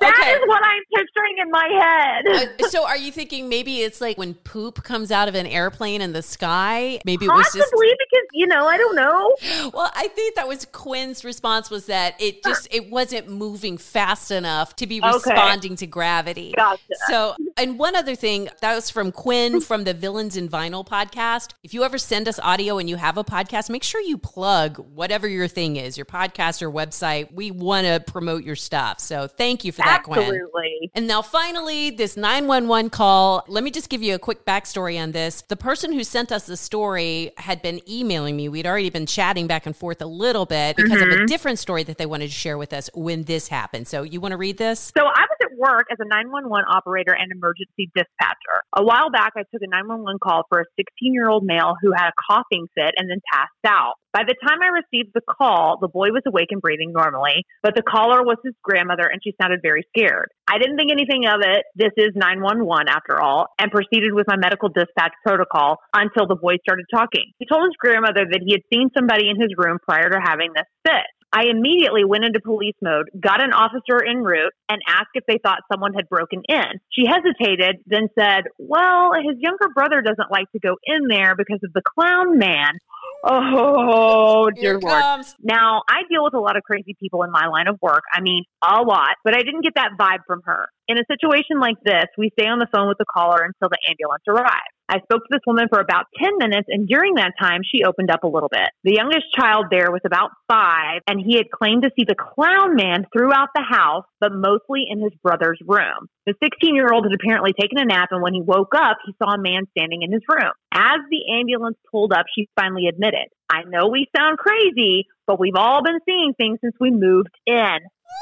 That 0.00 0.36
is 0.36 0.46
what 0.46 0.62
I'm 0.62 0.82
picturing 0.94 1.38
in 1.40 1.50
my 1.50 1.68
head. 1.80 2.26
Uh, 2.62 2.68
so, 2.68 2.86
are 2.86 2.96
you 2.96 3.10
thinking 3.10 3.48
maybe 3.48 3.80
it's 3.80 4.00
like 4.00 4.18
when 4.18 4.34
poop 4.34 4.82
comes 4.82 5.10
out 5.10 5.28
of 5.28 5.34
an 5.34 5.46
airplane 5.46 6.00
in 6.00 6.12
the 6.12 6.22
sky? 6.22 7.00
Maybe 7.04 7.26
it 7.26 7.28
was 7.28 7.46
just. 7.46 7.58
Possibly 7.58 7.88
because 7.92 8.26
you 8.32 8.46
know 8.46 8.66
I 8.66 8.76
don't 8.76 8.96
know. 8.96 9.36
Well, 9.72 9.90
I 9.94 10.05
think 10.08 10.36
that 10.36 10.48
was 10.48 10.64
Quinn's 10.66 11.24
response 11.24 11.70
was 11.70 11.86
that 11.86 12.20
it 12.20 12.42
just 12.42 12.68
it 12.70 12.90
wasn't 12.90 13.28
moving 13.28 13.78
fast 13.78 14.30
enough 14.30 14.76
to 14.76 14.86
be 14.86 15.00
Okay. 15.00 15.10
responding 15.12 15.76
to 15.76 15.86
gravity. 15.86 16.52
Gotcha. 16.56 16.82
So, 17.08 17.34
and 17.56 17.78
one 17.78 17.96
other 17.96 18.14
thing 18.14 18.48
that 18.60 18.74
was 18.74 18.90
from 18.90 19.12
Quinn 19.12 19.60
from 19.60 19.84
the 19.84 19.94
Villains 19.94 20.36
in 20.36 20.48
Vinyl 20.48 20.86
podcast. 20.86 21.52
If 21.62 21.72
you 21.74 21.84
ever 21.84 21.98
send 21.98 22.28
us 22.28 22.38
audio 22.40 22.78
and 22.78 22.88
you 22.88 22.96
have 22.96 23.16
a 23.16 23.24
podcast, 23.24 23.70
make 23.70 23.82
sure 23.82 24.00
you 24.00 24.18
plug 24.18 24.78
whatever 24.78 25.26
your 25.26 25.48
thing 25.48 25.76
is, 25.76 25.96
your 25.96 26.04
podcast 26.06 26.62
or 26.62 26.70
website. 26.70 27.32
We 27.32 27.50
want 27.50 27.86
to 27.86 28.00
promote 28.10 28.44
your 28.44 28.56
stuff. 28.56 29.00
So, 29.00 29.26
thank 29.26 29.64
you 29.64 29.72
for 29.72 29.82
that, 29.82 30.02
Quinn. 30.04 30.18
Absolutely. 30.20 30.90
And 30.94 31.06
now, 31.06 31.22
finally, 31.22 31.90
this 31.90 32.16
911 32.16 32.90
call. 32.90 33.44
Let 33.48 33.64
me 33.64 33.70
just 33.70 33.88
give 33.88 34.02
you 34.02 34.14
a 34.14 34.18
quick 34.18 34.44
backstory 34.44 35.00
on 35.00 35.12
this. 35.12 35.42
The 35.42 35.56
person 35.56 35.92
who 35.92 36.04
sent 36.04 36.32
us 36.32 36.46
the 36.46 36.56
story 36.56 37.32
had 37.38 37.62
been 37.62 37.80
emailing 37.88 38.36
me. 38.36 38.48
We'd 38.48 38.66
already 38.66 38.90
been 38.90 39.06
chatting 39.06 39.46
back 39.46 39.66
and 39.66 39.74
forth 39.76 40.00
a 40.02 40.06
little 40.06 40.46
bit 40.46 40.76
because 40.76 41.00
of 41.00 41.08
a 41.08 41.16
Mhm. 41.16 41.26
different 41.26 41.58
story 41.58 41.82
that 41.84 41.98
they 41.98 42.06
wanted 42.06 42.26
to 42.28 42.34
share 42.34 42.58
with 42.58 42.72
us 42.72 42.90
when 42.94 43.24
this 43.24 43.48
happened. 43.48 43.88
So, 43.88 44.02
you 44.02 44.20
want 44.20 44.32
to 44.32 44.36
read 44.38 44.58
this? 44.58 44.92
So 44.96 45.04
I 45.04 45.20
was 45.22 45.35
work 45.56 45.88
as 45.90 45.98
a 46.00 46.06
911 46.06 46.64
operator 46.68 47.16
and 47.16 47.32
emergency 47.32 47.90
dispatcher. 47.96 48.62
A 48.76 48.84
while 48.84 49.10
back, 49.10 49.32
I 49.36 49.42
took 49.48 49.64
a 49.64 49.70
911 49.70 50.20
call 50.22 50.44
for 50.48 50.60
a 50.60 50.68
16 50.76 51.12
year 51.12 51.28
old 51.28 51.44
male 51.44 51.74
who 51.80 51.92
had 51.96 52.12
a 52.12 52.18
coughing 52.28 52.68
fit 52.76 52.94
and 52.96 53.08
then 53.10 53.20
passed 53.32 53.64
out. 53.66 53.94
By 54.16 54.24
the 54.24 54.36
time 54.48 54.64
I 54.64 54.72
received 54.72 55.12
the 55.12 55.20
call, 55.20 55.76
the 55.76 55.92
boy 55.92 56.08
was 56.08 56.24
awake 56.26 56.48
and 56.48 56.62
breathing 56.62 56.92
normally, 56.96 57.44
but 57.62 57.76
the 57.76 57.84
caller 57.84 58.24
was 58.24 58.40
his 58.42 58.54
grandmother 58.64 59.04
and 59.04 59.20
she 59.22 59.36
sounded 59.36 59.60
very 59.60 59.84
scared. 59.92 60.32
I 60.48 60.56
didn't 60.56 60.78
think 60.78 60.90
anything 60.90 61.28
of 61.28 61.44
it. 61.44 61.68
This 61.76 61.92
is 61.98 62.16
911 62.16 62.88
after 62.88 63.20
all, 63.20 63.52
and 63.60 63.70
proceeded 63.70 64.14
with 64.14 64.24
my 64.26 64.36
medical 64.40 64.70
dispatch 64.70 65.12
protocol 65.20 65.76
until 65.92 66.26
the 66.26 66.40
boy 66.40 66.56
started 66.64 66.86
talking. 66.88 67.32
He 67.38 67.44
told 67.44 67.68
his 67.68 67.76
grandmother 67.76 68.24
that 68.24 68.40
he 68.40 68.56
had 68.56 68.64
seen 68.72 68.88
somebody 68.96 69.28
in 69.28 69.36
his 69.36 69.52
room 69.52 69.76
prior 69.84 70.08
to 70.08 70.20
having 70.22 70.54
this 70.54 70.64
fit. 70.86 71.04
I 71.36 71.50
immediately 71.50 72.02
went 72.02 72.24
into 72.24 72.40
police 72.40 72.76
mode, 72.80 73.10
got 73.20 73.44
an 73.44 73.52
officer 73.52 74.02
en 74.02 74.22
route, 74.22 74.54
and 74.70 74.80
asked 74.88 75.10
if 75.12 75.24
they 75.28 75.36
thought 75.36 75.58
someone 75.70 75.92
had 75.92 76.08
broken 76.08 76.40
in. 76.48 76.80
She 76.90 77.04
hesitated, 77.06 77.76
then 77.84 78.08
said, 78.18 78.44
Well, 78.58 79.10
his 79.12 79.36
younger 79.38 79.68
brother 79.74 80.00
doesn't 80.00 80.30
like 80.30 80.50
to 80.52 80.58
go 80.58 80.76
in 80.86 81.08
there 81.08 81.34
because 81.36 81.60
of 81.62 81.74
the 81.74 81.82
clown 81.84 82.38
man. 82.38 82.78
Oh, 83.22 84.48
dear 84.50 84.78
Lord. 84.78 85.26
Now, 85.42 85.82
I 85.90 86.02
deal 86.08 86.24
with 86.24 86.32
a 86.32 86.40
lot 86.40 86.56
of 86.56 86.62
crazy 86.62 86.96
people 86.98 87.22
in 87.22 87.30
my 87.30 87.48
line 87.48 87.68
of 87.68 87.76
work. 87.82 88.04
I 88.14 88.22
mean, 88.22 88.44
a 88.62 88.80
lot, 88.80 89.16
but 89.22 89.34
I 89.34 89.42
didn't 89.42 89.62
get 89.62 89.74
that 89.74 89.90
vibe 90.00 90.24
from 90.26 90.40
her. 90.46 90.70
In 90.88 90.98
a 90.98 91.04
situation 91.10 91.58
like 91.58 91.82
this, 91.84 92.06
we 92.16 92.30
stay 92.38 92.46
on 92.46 92.60
the 92.60 92.70
phone 92.70 92.86
with 92.86 92.98
the 92.98 93.10
caller 93.10 93.42
until 93.42 93.68
the 93.68 93.78
ambulance 93.90 94.22
arrives. 94.28 94.70
I 94.88 95.02
spoke 95.02 95.26
to 95.26 95.32
this 95.32 95.42
woman 95.44 95.66
for 95.68 95.80
about 95.80 96.06
10 96.22 96.38
minutes, 96.38 96.68
and 96.70 96.86
during 96.86 97.14
that 97.16 97.34
time, 97.40 97.62
she 97.66 97.82
opened 97.82 98.08
up 98.08 98.22
a 98.22 98.28
little 98.30 98.48
bit. 98.48 98.70
The 98.84 98.94
youngest 98.94 99.34
child 99.34 99.66
there 99.68 99.90
was 99.90 100.02
about 100.06 100.30
five, 100.46 101.02
and 101.08 101.18
he 101.18 101.34
had 101.34 101.50
claimed 101.50 101.82
to 101.82 101.90
see 101.98 102.04
the 102.06 102.14
clown 102.14 102.76
man 102.76 103.04
throughout 103.12 103.48
the 103.52 103.66
house, 103.66 104.04
but 104.20 104.30
mostly 104.30 104.86
in 104.88 105.02
his 105.02 105.10
brother's 105.24 105.58
room. 105.66 106.06
The 106.24 106.34
16 106.40 106.76
year 106.76 106.92
old 106.92 107.04
had 107.04 107.18
apparently 107.18 107.52
taken 107.52 107.78
a 107.78 107.84
nap, 107.84 108.10
and 108.12 108.22
when 108.22 108.34
he 108.34 108.42
woke 108.42 108.74
up, 108.76 108.98
he 109.04 109.14
saw 109.18 109.34
a 109.34 109.42
man 109.42 109.66
standing 109.76 110.02
in 110.02 110.12
his 110.12 110.22
room. 110.28 110.54
As 110.72 111.02
the 111.10 111.34
ambulance 111.34 111.78
pulled 111.90 112.12
up, 112.12 112.26
she 112.32 112.48
finally 112.54 112.86
admitted, 112.86 113.26
I 113.50 113.62
know 113.66 113.88
we 113.88 114.06
sound 114.16 114.38
crazy, 114.38 115.06
but 115.26 115.40
we've 115.40 115.58
all 115.58 115.82
been 115.82 115.98
seeing 116.06 116.32
things 116.38 116.58
since 116.62 116.76
we 116.78 116.92
moved 116.92 117.34
in. 117.44 117.78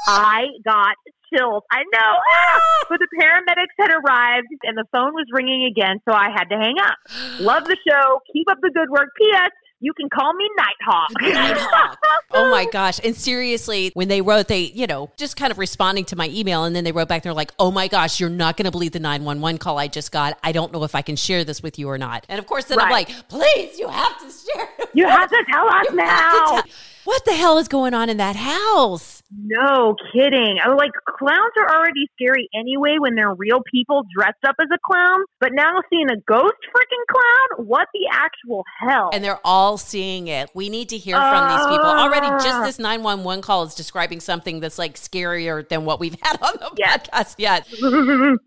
I 0.07 0.45
got 0.63 0.95
chills. 1.35 1.63
I 1.71 1.83
know. 1.93 1.99
Ah! 2.35 2.59
But 2.87 2.99
the 2.99 3.07
paramedics 3.19 3.73
had 3.79 3.89
arrived 3.91 4.45
and 4.63 4.77
the 4.77 4.85
phone 4.91 5.13
was 5.15 5.25
ringing 5.31 5.65
again, 5.65 5.99
so 6.07 6.13
I 6.13 6.29
had 6.29 6.43
to 6.49 6.55
hang 6.55 6.75
up. 6.79 6.95
Love 7.39 7.65
the 7.65 7.75
show. 7.87 8.21
Keep 8.31 8.47
up 8.51 8.59
the 8.61 8.69
good 8.69 8.91
work. 8.91 9.09
P.S. 9.17 9.49
You 9.79 9.91
can 9.93 10.07
call 10.07 10.33
me 10.35 10.47
Nighthawk. 10.55 11.09
Nighthawk. 11.21 11.97
Oh 12.31 12.51
my 12.51 12.65
gosh. 12.71 12.99
And 13.03 13.15
seriously, 13.15 13.91
when 13.93 14.07
they 14.09 14.21
wrote, 14.21 14.49
they, 14.49 14.59
you 14.61 14.87
know, 14.87 15.09
just 15.17 15.37
kind 15.37 15.51
of 15.51 15.57
responding 15.57 16.03
to 16.05 16.15
my 16.17 16.27
email. 16.29 16.65
And 16.65 16.75
then 16.75 16.83
they 16.83 16.91
wrote 16.91 17.07
back, 17.07 17.23
they're 17.23 17.33
like, 17.33 17.53
oh 17.59 17.71
my 17.71 17.87
gosh, 17.87 18.19
you're 18.19 18.29
not 18.29 18.57
going 18.57 18.65
to 18.65 18.71
believe 18.71 18.91
the 18.91 18.99
911 18.99 19.57
call 19.57 19.77
I 19.79 19.87
just 19.87 20.11
got. 20.11 20.37
I 20.43 20.51
don't 20.51 20.71
know 20.73 20.83
if 20.83 20.95
I 20.95 21.01
can 21.01 21.15
share 21.15 21.43
this 21.45 21.63
with 21.63 21.79
you 21.79 21.89
or 21.89 21.97
not. 21.97 22.25
And 22.29 22.37
of 22.37 22.45
course, 22.45 22.65
then 22.65 22.79
I'm 22.79 22.91
like, 22.91 23.09
please, 23.29 23.79
you 23.79 23.87
have 23.87 24.19
to 24.19 24.25
share. 24.53 24.67
You 24.93 25.07
have 25.07 25.29
to 25.29 25.45
tell 25.49 25.67
us 25.69 25.85
You 25.89 25.95
now. 25.95 26.45
tell- 26.45 26.63
What 27.05 27.23
the 27.25 27.33
hell 27.33 27.57
is 27.57 27.67
going 27.69 27.93
on 27.93 28.09
in 28.09 28.17
that 28.17 28.35
house? 28.35 29.23
No 29.37 29.95
kidding. 30.13 30.57
I 30.63 30.69
was 30.69 30.77
like, 30.77 30.91
clowns 31.17 31.51
are 31.57 31.75
already 31.75 32.07
scary 32.15 32.47
anyway 32.53 32.97
when 32.99 33.15
they're 33.15 33.33
real 33.33 33.59
people 33.71 34.03
dressed 34.15 34.43
up 34.47 34.55
as 34.61 34.67
a 34.73 34.77
clown. 34.85 35.19
But 35.39 35.51
now 35.53 35.81
seeing 35.89 36.09
a 36.09 36.17
ghost 36.27 36.53
freaking 36.75 37.05
clown? 37.11 37.65
What 37.67 37.87
the 37.93 38.07
actual 38.11 38.63
hell? 38.79 39.09
And 39.13 39.23
they're 39.23 39.39
all 39.43 39.77
seeing 39.77 40.27
it. 40.27 40.49
We 40.53 40.69
need 40.69 40.89
to 40.89 40.97
hear 40.97 41.17
from 41.17 41.49
these 41.49 41.65
people. 41.67 41.85
Already, 41.85 42.27
just 42.43 42.47
Ah. 42.55 42.63
this 42.65 42.79
911 42.79 43.41
call 43.41 43.63
is 43.63 43.75
describing 43.75 44.19
something 44.19 44.59
that's 44.59 44.77
like 44.79 44.95
scarier 44.95 45.67
than 45.67 45.85
what 45.85 45.99
we've 45.99 46.15
had 46.21 46.41
on 46.41 46.53
the 46.53 46.81
podcast 46.81 47.35
yet. 47.37 47.67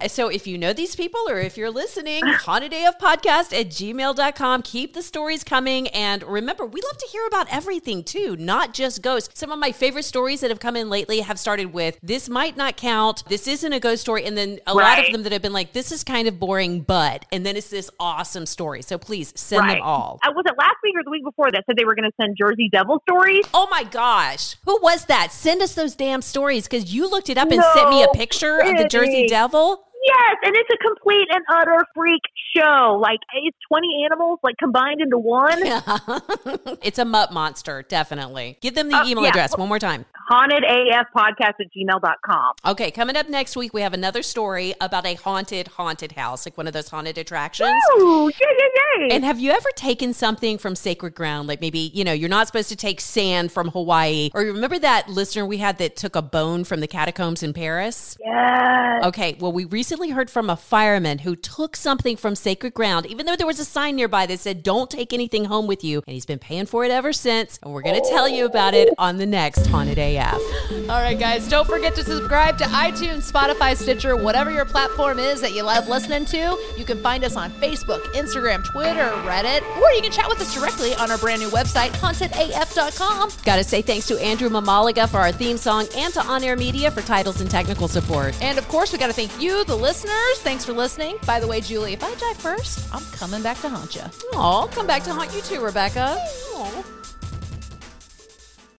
so 0.10 0.28
if 0.28 0.46
you 0.46 0.56
know 0.58 0.72
these 0.72 0.94
people 0.96 1.20
or 1.28 1.38
if 1.38 1.56
you're 1.56 1.70
listening, 1.70 2.22
podcast 2.22 3.58
at 3.58 3.68
gmail.com. 3.68 4.62
Keep 4.62 4.94
the 4.94 5.02
stories 5.02 5.44
coming. 5.44 5.88
And 5.88 6.22
remember, 6.22 6.64
we 6.64 6.80
love 6.80 6.96
to 6.98 7.08
hear 7.10 7.26
about 7.26 7.46
everything 7.50 8.02
too, 8.04 8.36
not 8.36 8.72
just 8.74 9.02
ghosts. 9.02 9.38
Some 9.38 9.52
of 9.52 9.58
my 9.58 9.72
favorite 9.72 10.04
stories 10.04 10.40
that 10.40 10.50
have 10.50 10.60
come 10.60 10.76
in 10.78 10.88
lately 10.88 11.20
have 11.20 11.38
started 11.38 11.72
with 11.72 11.98
this 12.02 12.28
might 12.28 12.56
not 12.56 12.76
count. 12.76 13.24
This 13.28 13.46
isn't 13.46 13.72
a 13.72 13.80
ghost 13.80 14.02
story. 14.02 14.24
And 14.24 14.36
then 14.36 14.60
a 14.66 14.74
lot 14.74 14.98
of 14.98 15.12
them 15.12 15.24
that 15.24 15.32
have 15.32 15.42
been 15.42 15.52
like, 15.52 15.72
this 15.72 15.92
is 15.92 16.04
kind 16.04 16.26
of 16.28 16.40
boring, 16.40 16.80
but, 16.80 17.26
and 17.30 17.44
then 17.44 17.56
it's 17.56 17.68
this 17.68 17.90
awesome 18.00 18.46
story. 18.46 18.82
So 18.82 18.98
please 18.98 19.32
send 19.36 19.68
them 19.68 19.82
all. 19.82 20.18
Uh, 20.24 20.32
was 20.34 20.44
it 20.46 20.54
last 20.58 20.76
week 20.82 20.94
or 20.96 21.04
the 21.04 21.10
week 21.10 21.24
before 21.24 21.50
that 21.52 21.64
said 21.66 21.76
they 21.76 21.84
were 21.84 21.94
going 21.94 22.10
to 22.10 22.16
send 22.20 22.36
Jersey 22.38 22.68
Devil 22.70 23.02
stories? 23.08 23.44
Oh 23.52 23.68
my 23.70 23.84
gosh. 23.84 24.56
Who 24.64 24.78
was 24.82 25.04
that? 25.06 25.32
Send 25.32 25.60
us 25.62 25.74
those 25.74 25.94
damn 25.94 26.22
stories 26.22 26.68
because 26.68 26.92
you 26.92 27.10
looked 27.10 27.28
it 27.28 27.36
up 27.38 27.50
and 27.50 27.62
sent 27.74 27.90
me 27.90 28.02
a 28.02 28.08
picture 28.08 28.58
of 28.58 28.76
the 28.78 28.88
Jersey. 28.88 29.26
Devil. 29.28 29.84
Yes, 30.04 30.36
and 30.44 30.54
it's 30.56 30.70
a 30.72 30.76
complete 30.78 31.26
and 31.32 31.42
utter 31.52 31.84
freak 31.94 32.22
show. 32.56 32.98
Like 33.02 33.18
it's 33.44 33.56
twenty 33.68 34.04
animals 34.04 34.38
like 34.42 34.54
combined 34.58 35.00
into 35.00 35.18
one. 35.18 35.58
it's 36.82 36.98
a 36.98 37.04
mutt 37.04 37.32
monster, 37.32 37.82
definitely. 37.88 38.58
Give 38.60 38.74
them 38.74 38.88
the 38.90 38.96
Uh, 38.96 39.06
email 39.06 39.24
yeah. 39.24 39.30
address 39.30 39.56
one 39.56 39.68
more 39.68 39.78
time. 39.78 40.04
Hauntedafpodcast 40.30 41.54
at 41.60 41.66
gmail.com. 41.76 42.52
Okay, 42.66 42.90
coming 42.90 43.16
up 43.16 43.28
next 43.28 43.56
week, 43.56 43.72
we 43.74 43.80
have 43.82 43.92
another 43.94 44.22
story 44.22 44.74
about 44.80 45.06
a 45.06 45.14
haunted, 45.14 45.68
haunted 45.68 46.12
house, 46.12 46.46
like 46.46 46.56
one 46.56 46.66
of 46.66 46.72
those 46.72 46.88
haunted 46.88 47.18
attractions. 47.18 47.72
Ooh, 47.98 48.28
yay, 48.28 48.46
yay, 48.58 49.08
yay. 49.08 49.08
And 49.14 49.24
have 49.24 49.38
you 49.40 49.50
ever 49.50 49.68
taken 49.76 50.12
something 50.12 50.58
from 50.58 50.74
sacred 50.76 51.14
ground? 51.14 51.48
Like 51.48 51.60
maybe, 51.60 51.78
you 51.94 52.04
know, 52.04 52.12
you're 52.12 52.28
not 52.28 52.46
supposed 52.46 52.68
to 52.68 52.76
take 52.76 53.00
sand 53.00 53.50
from 53.52 53.68
Hawaii. 53.70 54.30
Or 54.34 54.42
you 54.44 54.52
remember 54.52 54.78
that 54.78 55.08
listener 55.08 55.44
we 55.46 55.56
had 55.58 55.78
that 55.78 55.96
took 55.96 56.14
a 56.16 56.22
bone 56.22 56.64
from 56.64 56.80
the 56.80 56.86
catacombs 56.88 57.42
in 57.42 57.52
Paris? 57.52 58.16
Yes. 58.24 59.04
Okay, 59.06 59.36
well, 59.40 59.52
we 59.52 59.64
recently 59.64 59.87
heard 59.88 60.30
from 60.30 60.50
a 60.50 60.56
fireman 60.56 61.20
who 61.20 61.34
took 61.34 61.74
something 61.74 62.16
from 62.16 62.34
sacred 62.34 62.74
ground, 62.74 63.06
even 63.06 63.26
though 63.26 63.36
there 63.36 63.46
was 63.46 63.58
a 63.58 63.64
sign 63.64 63.96
nearby 63.96 64.26
that 64.26 64.38
said, 64.38 64.62
don't 64.62 64.90
take 64.90 65.12
anything 65.12 65.46
home 65.46 65.66
with 65.66 65.82
you. 65.82 66.02
And 66.06 66.14
he's 66.14 66.26
been 66.26 66.38
paying 66.38 66.66
for 66.66 66.84
it 66.84 66.90
ever 66.90 67.12
since. 67.12 67.58
And 67.62 67.72
we're 67.72 67.82
going 67.82 68.00
to 68.00 68.08
tell 68.10 68.28
you 68.28 68.44
about 68.44 68.74
it 68.74 68.92
on 68.98 69.16
the 69.16 69.26
next 69.26 69.66
Haunted 69.66 69.98
AF. 69.98 70.40
All 70.88 71.00
right, 71.00 71.18
guys, 71.18 71.48
don't 71.48 71.66
forget 71.66 71.94
to 71.96 72.04
subscribe 72.04 72.58
to 72.58 72.64
iTunes, 72.64 73.30
Spotify, 73.30 73.76
Stitcher, 73.76 74.16
whatever 74.16 74.50
your 74.50 74.64
platform 74.64 75.18
is 75.18 75.40
that 75.40 75.52
you 75.52 75.62
love 75.62 75.88
listening 75.88 76.24
to. 76.26 76.58
You 76.76 76.84
can 76.84 77.02
find 77.02 77.24
us 77.24 77.36
on 77.36 77.50
Facebook, 77.52 78.02
Instagram, 78.12 78.64
Twitter, 78.64 79.10
Reddit, 79.24 79.62
or 79.80 79.90
you 79.92 80.02
can 80.02 80.12
chat 80.12 80.28
with 80.28 80.40
us 80.40 80.54
directly 80.54 80.94
on 80.94 81.10
our 81.10 81.18
brand 81.18 81.40
new 81.40 81.48
website, 81.48 81.90
hauntedaf.com. 81.90 83.30
Got 83.44 83.56
to 83.56 83.64
say 83.64 83.82
thanks 83.82 84.06
to 84.08 84.18
Andrew 84.22 84.48
Mamaliga 84.48 85.08
for 85.08 85.18
our 85.18 85.32
theme 85.32 85.56
song 85.56 85.86
and 85.96 86.12
to 86.14 86.22
On 86.24 86.44
Air 86.44 86.56
Media 86.56 86.90
for 86.90 87.00
titles 87.00 87.40
and 87.40 87.50
technical 87.50 87.88
support. 87.88 88.36
And 88.42 88.58
of 88.58 88.68
course, 88.68 88.92
we 88.92 88.98
got 88.98 89.08
to 89.08 89.12
thank 89.12 89.40
you, 89.40 89.64
the 89.64 89.77
listeners. 89.78 90.38
Thanks 90.40 90.64
for 90.64 90.72
listening. 90.72 91.16
By 91.26 91.40
the 91.40 91.46
way, 91.46 91.60
Julie, 91.60 91.92
if 91.94 92.02
I 92.02 92.14
die 92.14 92.34
first, 92.34 92.92
I'm 92.92 93.04
coming 93.12 93.42
back 93.42 93.58
to 93.60 93.68
haunt 93.68 93.94
you. 93.94 94.02
I'll 94.34 94.68
come 94.68 94.86
back 94.86 95.02
to 95.04 95.12
haunt 95.12 95.34
you 95.34 95.40
too, 95.40 95.60
Rebecca. 95.60 96.18
Aw. 96.54 96.97